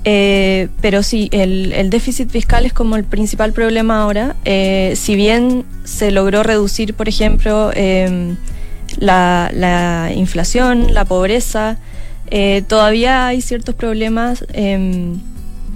Eh, 0.04 0.68
pero 0.80 1.04
sí, 1.04 1.28
el, 1.32 1.72
el 1.72 1.90
déficit 1.90 2.30
fiscal 2.30 2.66
es 2.66 2.72
como 2.72 2.96
el 2.96 3.04
principal 3.04 3.52
problema 3.52 4.02
ahora. 4.02 4.34
Eh, 4.44 4.94
si 4.96 5.14
bien 5.14 5.64
se 5.84 6.10
logró 6.10 6.42
reducir, 6.42 6.94
por 6.94 7.08
ejemplo, 7.08 7.70
eh, 7.74 8.34
la, 8.98 9.50
la 9.54 10.10
inflación, 10.14 10.92
la 10.94 11.04
pobreza, 11.04 11.78
eh, 12.30 12.62
todavía 12.66 13.26
hay 13.26 13.40
ciertos 13.40 13.74
problemas. 13.74 14.44
eh, 14.52 15.14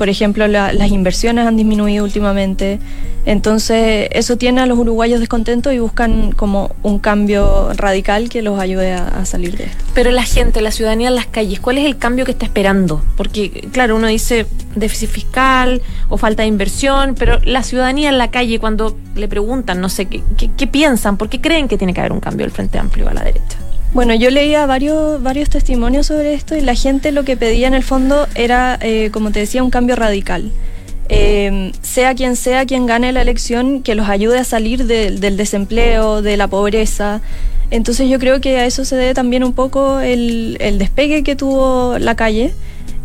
por 0.03 0.09
ejemplo, 0.09 0.49
la- 0.49 0.73
las 0.73 0.91
inversiones 0.91 1.47
han 1.47 1.57
disminuido 1.57 2.03
últimamente. 2.03 2.81
Entonces, 3.25 4.09
eso 4.11 4.37
tiene 4.37 4.61
a 4.61 4.67
los 4.67 4.77
uruguayos 4.77 5.21
descontentos 5.21 5.73
y 5.73 5.79
buscan 5.79 6.33
como 6.33 6.75
un 6.83 6.99
cambio 6.99 7.73
radical 7.75 8.29
que 8.29 8.43
los 8.43 8.59
ayude 8.59 8.95
a, 8.95 9.25
salir 9.27 9.57
de 9.57 9.67
esto. 9.67 9.85
Pero 9.95 10.11
la 10.11 10.25
gente, 10.25 10.61
la 10.61 10.73
ciudadanía 10.73 11.07
en 11.07 11.15
las 11.15 11.27
calles, 11.27 11.61
¿cuál 11.61 11.79
es 11.79 11.85
el 11.85 11.99
cambio 11.99 12.25
que 12.25 12.33
está 12.33 12.47
esperando? 12.47 13.01
Porque, 13.17 13.69
claro, 13.71 13.95
uno 13.95 14.09
dice 14.09 14.45
déficit 14.75 15.09
fiscal 15.09 15.81
o 16.09 16.19
falta 16.19 16.43
de 16.43 16.49
inversión, 16.49 17.15
pero 17.17 17.39
la 17.45 17.63
ciudadanía 17.63 18.09
en 18.09 18.19
la 18.19 18.33
calle, 18.33 18.59
cuando 18.59 18.97
le 19.15 19.29
preguntan, 19.29 19.81
no 19.81 19.89
sé, 19.89 20.07
¿qué, 20.07 20.21
qué, 20.37 20.51
qué 20.57 20.67
piensan? 20.67 21.17
¿Por 21.17 21.29
qué 21.29 21.41
creen 21.41 21.69
que 21.69 21.79
tiene 21.79 21.95
que 21.95 22.01
haber 22.01 22.11
un 22.11 22.19
cambio 22.19 22.45
del 22.45 22.51
Frente 22.51 22.77
Amplio 22.77 23.09
a 23.09 23.15
la 23.15 23.23
derecha? 23.23 23.62
Bueno, 23.95 24.15
yo 24.15 24.31
leía 24.31 24.65
varios, 24.65 25.23
varios 25.23 25.51
testimonios 25.51 26.07
sobre 26.07 26.33
esto 26.33 26.57
y 26.57 26.63
la 26.63 26.75
gente 26.75 27.13
lo 27.13 27.25
que 27.25 27.37
pedía 27.37 27.69
en 27.69 27.75
el 27.75 27.83
fondo 27.83 28.27
era, 28.35 28.79
eh, 28.81 29.11
como 29.13 29.31
te 29.33 29.41
decía, 29.41 29.63
un 29.63 29.71
cambio 29.71 29.97
radical. 29.97 30.51
Eh, 31.11 31.73
sea 31.83 32.15
quien 32.15 32.37
sea 32.37 32.65
quien 32.65 32.87
gane 32.87 33.13
la 33.13 33.21
elección, 33.21 33.83
que 33.83 33.95
los 33.95 34.09
ayude 34.09 34.39
a 34.39 34.45
salir 34.45 34.87
de- 34.87 35.11
del 35.11 35.37
desempleo, 35.37 36.23
de 36.23 36.39
la 36.39 36.49
pobreza. 36.49 37.21
Entonces 37.71 38.09
yo 38.09 38.19
creo 38.19 38.41
que 38.41 38.57
a 38.59 38.65
eso 38.65 38.85
se 38.87 38.97
debe 38.97 39.13
también 39.13 39.45
un 39.45 39.53
poco 39.53 40.01
el, 40.01 40.57
el 40.61 40.79
despegue 40.79 41.23
que 41.23 41.37
tuvo 41.37 41.99
la 41.99 42.15
calle, 42.15 42.55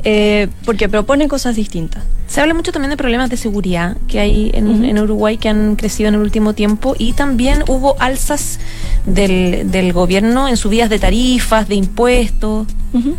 eh, 0.03 0.47
porque 0.65 0.88
propone 0.89 1.27
cosas 1.27 1.55
distintas. 1.55 2.03
Se 2.27 2.41
habla 2.41 2.53
mucho 2.53 2.71
también 2.71 2.89
de 2.89 2.97
problemas 2.97 3.29
de 3.29 3.38
seguridad 3.38 3.95
que 4.07 4.19
hay 4.19 4.51
en, 4.53 4.67
Ujú. 4.67 4.83
en 4.83 4.99
Uruguay 4.99 5.38
que 5.38 5.49
han 5.49 5.75
crecido 5.75 6.10
en 6.10 6.15
el 6.15 6.21
último 6.21 6.53
tiempo 6.53 6.95
y 6.97 7.13
también 7.13 7.63
hubo 7.67 7.95
alzas 7.99 8.60
del, 9.05 9.71
del 9.71 9.93
gobierno 9.93 10.47
en 10.47 10.57
subidas 10.57 10.89
de 10.89 10.99
tarifas, 10.99 11.67
de 11.67 11.75
impuestos. 11.75 12.67
Ujú. 12.93 13.15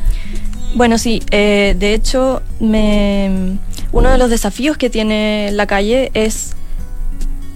Bueno, 0.75 0.99
sí, 0.99 1.23
eh, 1.31 1.75
de 1.79 1.95
hecho, 1.95 2.43
me, 2.61 3.57
uno 3.93 4.11
de 4.11 4.19
los 4.19 4.29
desafíos 4.29 4.77
que 4.77 4.91
tiene 4.91 5.51
la 5.53 5.67
calle 5.67 6.11
es 6.13 6.55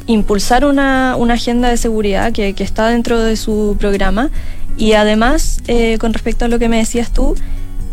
impulsar 0.06 0.64
una, 0.64 1.16
una 1.16 1.34
agenda 1.34 1.68
de 1.68 1.76
seguridad 1.76 2.32
que, 2.32 2.54
que 2.54 2.64
está 2.64 2.88
dentro 2.88 3.22
de 3.22 3.36
su 3.36 3.76
programa 3.78 4.30
y 4.78 4.92
además, 4.94 5.60
eh, 5.68 5.98
con 5.98 6.12
respecto 6.14 6.46
a 6.46 6.48
lo 6.48 6.58
que 6.58 6.68
me 6.68 6.78
decías 6.78 7.12
tú, 7.12 7.34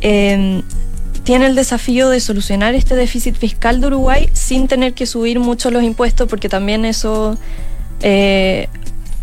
eh, 0.02 0.62
tiene 1.30 1.46
el 1.46 1.54
desafío 1.54 2.10
de 2.10 2.22
solucionar 2.22 2.74
este 2.74 2.96
déficit 2.96 3.36
fiscal 3.36 3.80
de 3.82 3.86
Uruguay 3.86 4.32
sin 4.34 4.68
tener 4.68 4.96
que 4.96 5.06
subir 5.06 5.40
mucho 5.40 5.70
los 5.70 5.84
impuestos, 5.84 6.28
porque 6.28 6.50
también 6.50 6.86
eso 6.86 7.38
eh, 8.02 8.68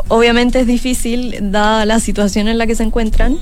obviamente 0.06 0.60
es 0.60 0.68
difícil, 0.68 1.36
dada 1.50 1.84
la 1.84 1.98
situación 1.98 2.46
en 2.46 2.58
la 2.58 2.68
que 2.68 2.76
se 2.76 2.84
encuentran, 2.84 3.38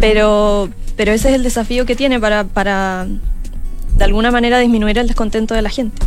pero, 0.00 0.70
pero 0.96 1.12
ese 1.12 1.28
es 1.28 1.34
el 1.34 1.42
desafío 1.42 1.84
que 1.84 1.94
tiene 1.94 2.18
para, 2.18 2.44
para 2.44 3.06
de 3.98 4.04
alguna 4.04 4.30
manera 4.30 4.58
disminuir 4.60 4.96
el 4.96 5.08
descontento 5.08 5.52
de 5.52 5.60
la 5.60 5.68
gente. 5.68 6.00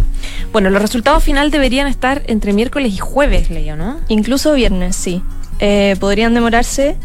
Bueno, 0.51 0.71
los 0.71 0.81
resultados 0.81 1.23
final 1.23 1.51
deberían 1.51 1.85
estar 1.85 2.23
entre 2.25 2.53
miércoles 2.53 2.91
y 2.91 2.97
jueves, 2.97 3.51
leía, 3.51 3.75
¿no? 3.75 3.99
Incluso 4.07 4.55
viernes, 4.55 4.95
sí. 4.95 5.21
Eh, 5.59 5.95
podrían 5.99 6.33
demorarse 6.33 6.95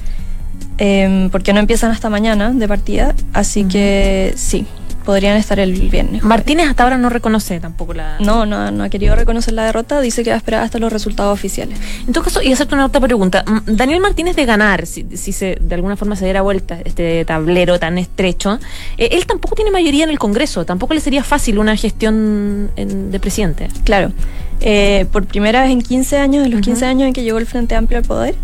eh, 0.78 1.28
porque 1.30 1.52
no 1.52 1.60
empiezan 1.60 1.90
hasta 1.90 2.08
mañana 2.08 2.52
de 2.52 2.66
partida, 2.66 3.14
así 3.34 3.64
que 3.64 4.32
sí, 4.34 4.66
podrían 5.04 5.36
estar 5.36 5.58
el 5.60 5.72
viernes. 5.88 6.22
Martínez 6.22 6.68
hasta 6.68 6.82
ahora 6.82 6.96
no 6.98 7.10
reconoce 7.10 7.60
tampoco 7.60 7.94
la... 7.94 8.16
No, 8.20 8.46
no, 8.46 8.70
no 8.70 8.84
ha 8.84 8.88
querido 8.88 9.14
reconocer 9.14 9.54
la 9.54 9.64
derrota, 9.64 10.00
dice 10.00 10.24
que 10.24 10.30
va 10.30 10.34
a 10.34 10.38
esperar 10.38 10.62
hasta 10.64 10.78
los 10.78 10.92
resultados 10.92 11.32
oficiales. 11.32 11.78
En 12.06 12.12
todo 12.12 12.24
caso, 12.24 12.42
y 12.42 12.52
hacerte 12.52 12.74
una 12.74 12.86
otra 12.86 13.00
pregunta. 13.00 13.44
Mm, 13.46 13.76
Daniel 13.76 14.00
Martínez 14.00 14.34
de 14.36 14.44
ganar, 14.46 14.86
si, 14.86 15.06
si 15.16 15.32
se, 15.32 15.56
de 15.60 15.74
alguna 15.74 15.96
forma 15.96 16.16
se 16.16 16.24
diera 16.24 16.42
vuelta 16.42 16.78
este 16.84 17.24
tablero 17.24 17.78
tan 17.78 17.98
estrecho, 17.98 18.58
eh, 18.98 19.10
él 19.12 19.26
tampoco 19.26 19.54
tiene 19.54 19.70
mayoría 19.70 20.04
en 20.04 20.10
el 20.10 20.18
Congreso, 20.18 20.64
tampoco 20.64 20.94
le 20.94 21.00
sería 21.00 21.22
fácil 21.22 21.58
una 21.58 21.76
gestión 21.76 22.70
en- 22.76 23.10
de 23.10 23.20
presidente. 23.20 23.68
Claro, 23.84 24.12
eh, 24.60 25.06
por 25.12 25.26
primera 25.26 25.62
vez 25.62 25.70
en 25.70 25.82
15 25.82 26.18
años, 26.18 26.46
en 26.46 26.52
los 26.52 26.60
15 26.62 26.86
años 26.86 27.06
en 27.08 27.12
que 27.12 27.22
llegó 27.22 27.38
el 27.38 27.46
Frente 27.46 27.74
Amplio 27.74 27.98
al 27.98 28.04
poder, 28.04 28.34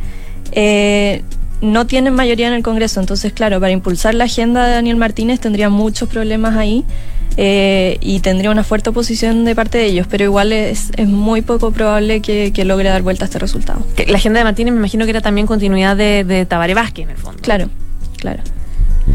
eh, 0.53 1.23
no 1.61 1.87
tienen 1.87 2.15
mayoría 2.15 2.49
en 2.49 2.55
el 2.55 2.63
Congreso. 2.63 3.01
Entonces, 3.01 3.33
claro, 3.33 3.61
para 3.61 3.73
impulsar 3.73 4.15
la 4.15 4.25
agenda 4.25 4.67
de 4.67 4.73
Daniel 4.75 4.97
Martínez 4.97 5.41
tendría 5.41 5.69
muchos 5.69 6.09
problemas 6.09 6.57
ahí 6.57 6.85
eh, 7.37 7.99
y 8.01 8.21
tendría 8.21 8.51
una 8.51 8.65
fuerte 8.65 8.91
oposición 8.91 9.45
de 9.45 9.55
parte 9.55 9.79
de 9.79 9.87
ellos, 9.87 10.07
pero 10.11 10.25
igual 10.25 10.53
es, 10.53 10.91
es 10.97 11.07
muy 11.07 11.43
poco 11.43 11.71
probable 11.71 12.21
que, 12.23 12.53
que 12.53 12.65
logre 12.65 12.89
dar 12.89 13.03
vuelta 13.03 13.25
a 13.25 13.27
este 13.27 13.39
resultado. 13.39 13.85
La 14.07 14.17
agenda 14.19 14.41
de 14.41 14.45
Martínez 14.45 14.73
me 14.73 14.79
imagino 14.79 15.05
que 15.05 15.11
era 15.11 15.21
también 15.21 15.47
continuidad 15.47 15.97
de, 15.97 16.25
de 16.25 16.45
Tabaré 16.47 16.75
Vázquez, 16.75 17.05
en 17.05 17.11
el 17.11 17.17
fondo. 17.17 17.41
Claro, 17.43 17.69
claro. 18.17 18.43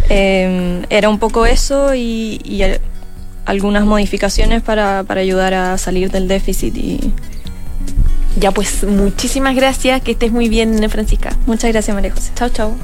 Eh, 0.09 0.81
era 0.89 1.09
un 1.09 1.19
poco 1.19 1.45
eso 1.45 1.93
y, 1.95 2.39
y 2.43 2.61
al- 2.63 2.79
algunas 3.45 3.85
modificaciones 3.85 4.61
para, 4.61 5.03
para 5.03 5.21
ayudar 5.21 5.53
a 5.53 5.77
salir 5.77 6.09
del 6.11 6.27
déficit 6.27 6.75
y 6.77 6.99
Ya 8.39 8.51
pues, 8.51 8.83
muchísimas 8.83 9.55
gracias, 9.55 10.01
que 10.01 10.11
estés 10.11 10.31
muy 10.31 10.49
bien, 10.49 10.89
Francisca. 10.89 11.35
muchas 11.45 11.71
gracias 11.71 11.95
María 11.95 12.11
José. 12.13 12.31
Chao, 12.35 12.49
chao. 12.49 12.75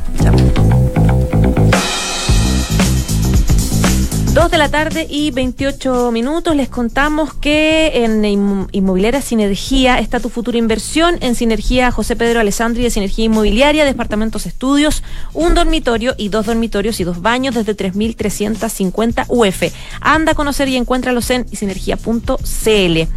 Dos 4.34 4.50
de 4.50 4.58
la 4.58 4.70
tarde 4.70 5.06
y 5.10 5.32
28 5.32 6.10
minutos. 6.14 6.56
Les 6.56 6.70
contamos 6.70 7.34
que 7.34 8.06
en 8.06 8.24
Inmo- 8.24 8.70
Inmobiliaria 8.72 9.22
Sinergia 9.22 10.00
está 10.00 10.22
tu 10.22 10.30
futura 10.30 10.58
inversión. 10.58 11.18
En 11.20 11.36
Sinergia 11.36 11.92
José 11.92 12.16
Pedro 12.16 12.40
Alessandri 12.40 12.82
de 12.82 12.90
Sinergia 12.92 13.26
Inmobiliaria, 13.26 13.84
departamentos 13.84 14.46
estudios, 14.46 15.04
un 15.34 15.54
dormitorio 15.54 16.16
y 16.18 16.30
dos 16.30 16.46
dormitorios 16.46 17.02
y 17.02 17.04
dos 17.04 17.22
baños 17.22 17.54
desde 17.56 17.76
3.350 17.76 19.26
UF. 19.28 19.64
Anda 20.00 20.32
a 20.32 20.36
conocer 20.36 20.70
y 20.70 20.78
encuéntralos 20.78 21.30
en 21.30 21.46
sinergia.cl. 21.50 23.08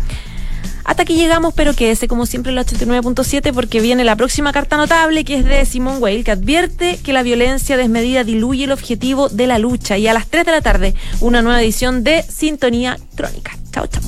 Hasta 0.84 1.02
aquí 1.02 1.14
llegamos, 1.14 1.54
pero 1.54 1.74
quédese 1.74 2.08
como 2.08 2.26
siempre 2.26 2.50
en 2.50 2.56
la 2.56 2.64
89.7 2.64 3.52
porque 3.52 3.80
viene 3.80 4.04
la 4.04 4.16
próxima 4.16 4.52
carta 4.52 4.76
notable 4.76 5.24
que 5.24 5.36
es 5.38 5.44
de 5.44 5.64
Simone 5.64 5.98
Weil, 5.98 6.24
que 6.24 6.30
advierte 6.30 6.98
que 7.02 7.12
la 7.12 7.22
violencia 7.22 7.76
desmedida 7.76 8.22
diluye 8.24 8.64
el 8.64 8.72
objetivo 8.72 9.28
de 9.28 9.46
la 9.46 9.58
lucha. 9.58 9.96
Y 9.96 10.06
a 10.06 10.12
las 10.12 10.28
3 10.28 10.44
de 10.44 10.52
la 10.52 10.60
tarde, 10.60 10.94
una 11.20 11.42
nueva 11.42 11.62
edición 11.62 12.04
de 12.04 12.22
Sintonía 12.22 12.98
Crónica. 13.16 13.56
Chao, 13.72 13.86
chao. 13.86 14.02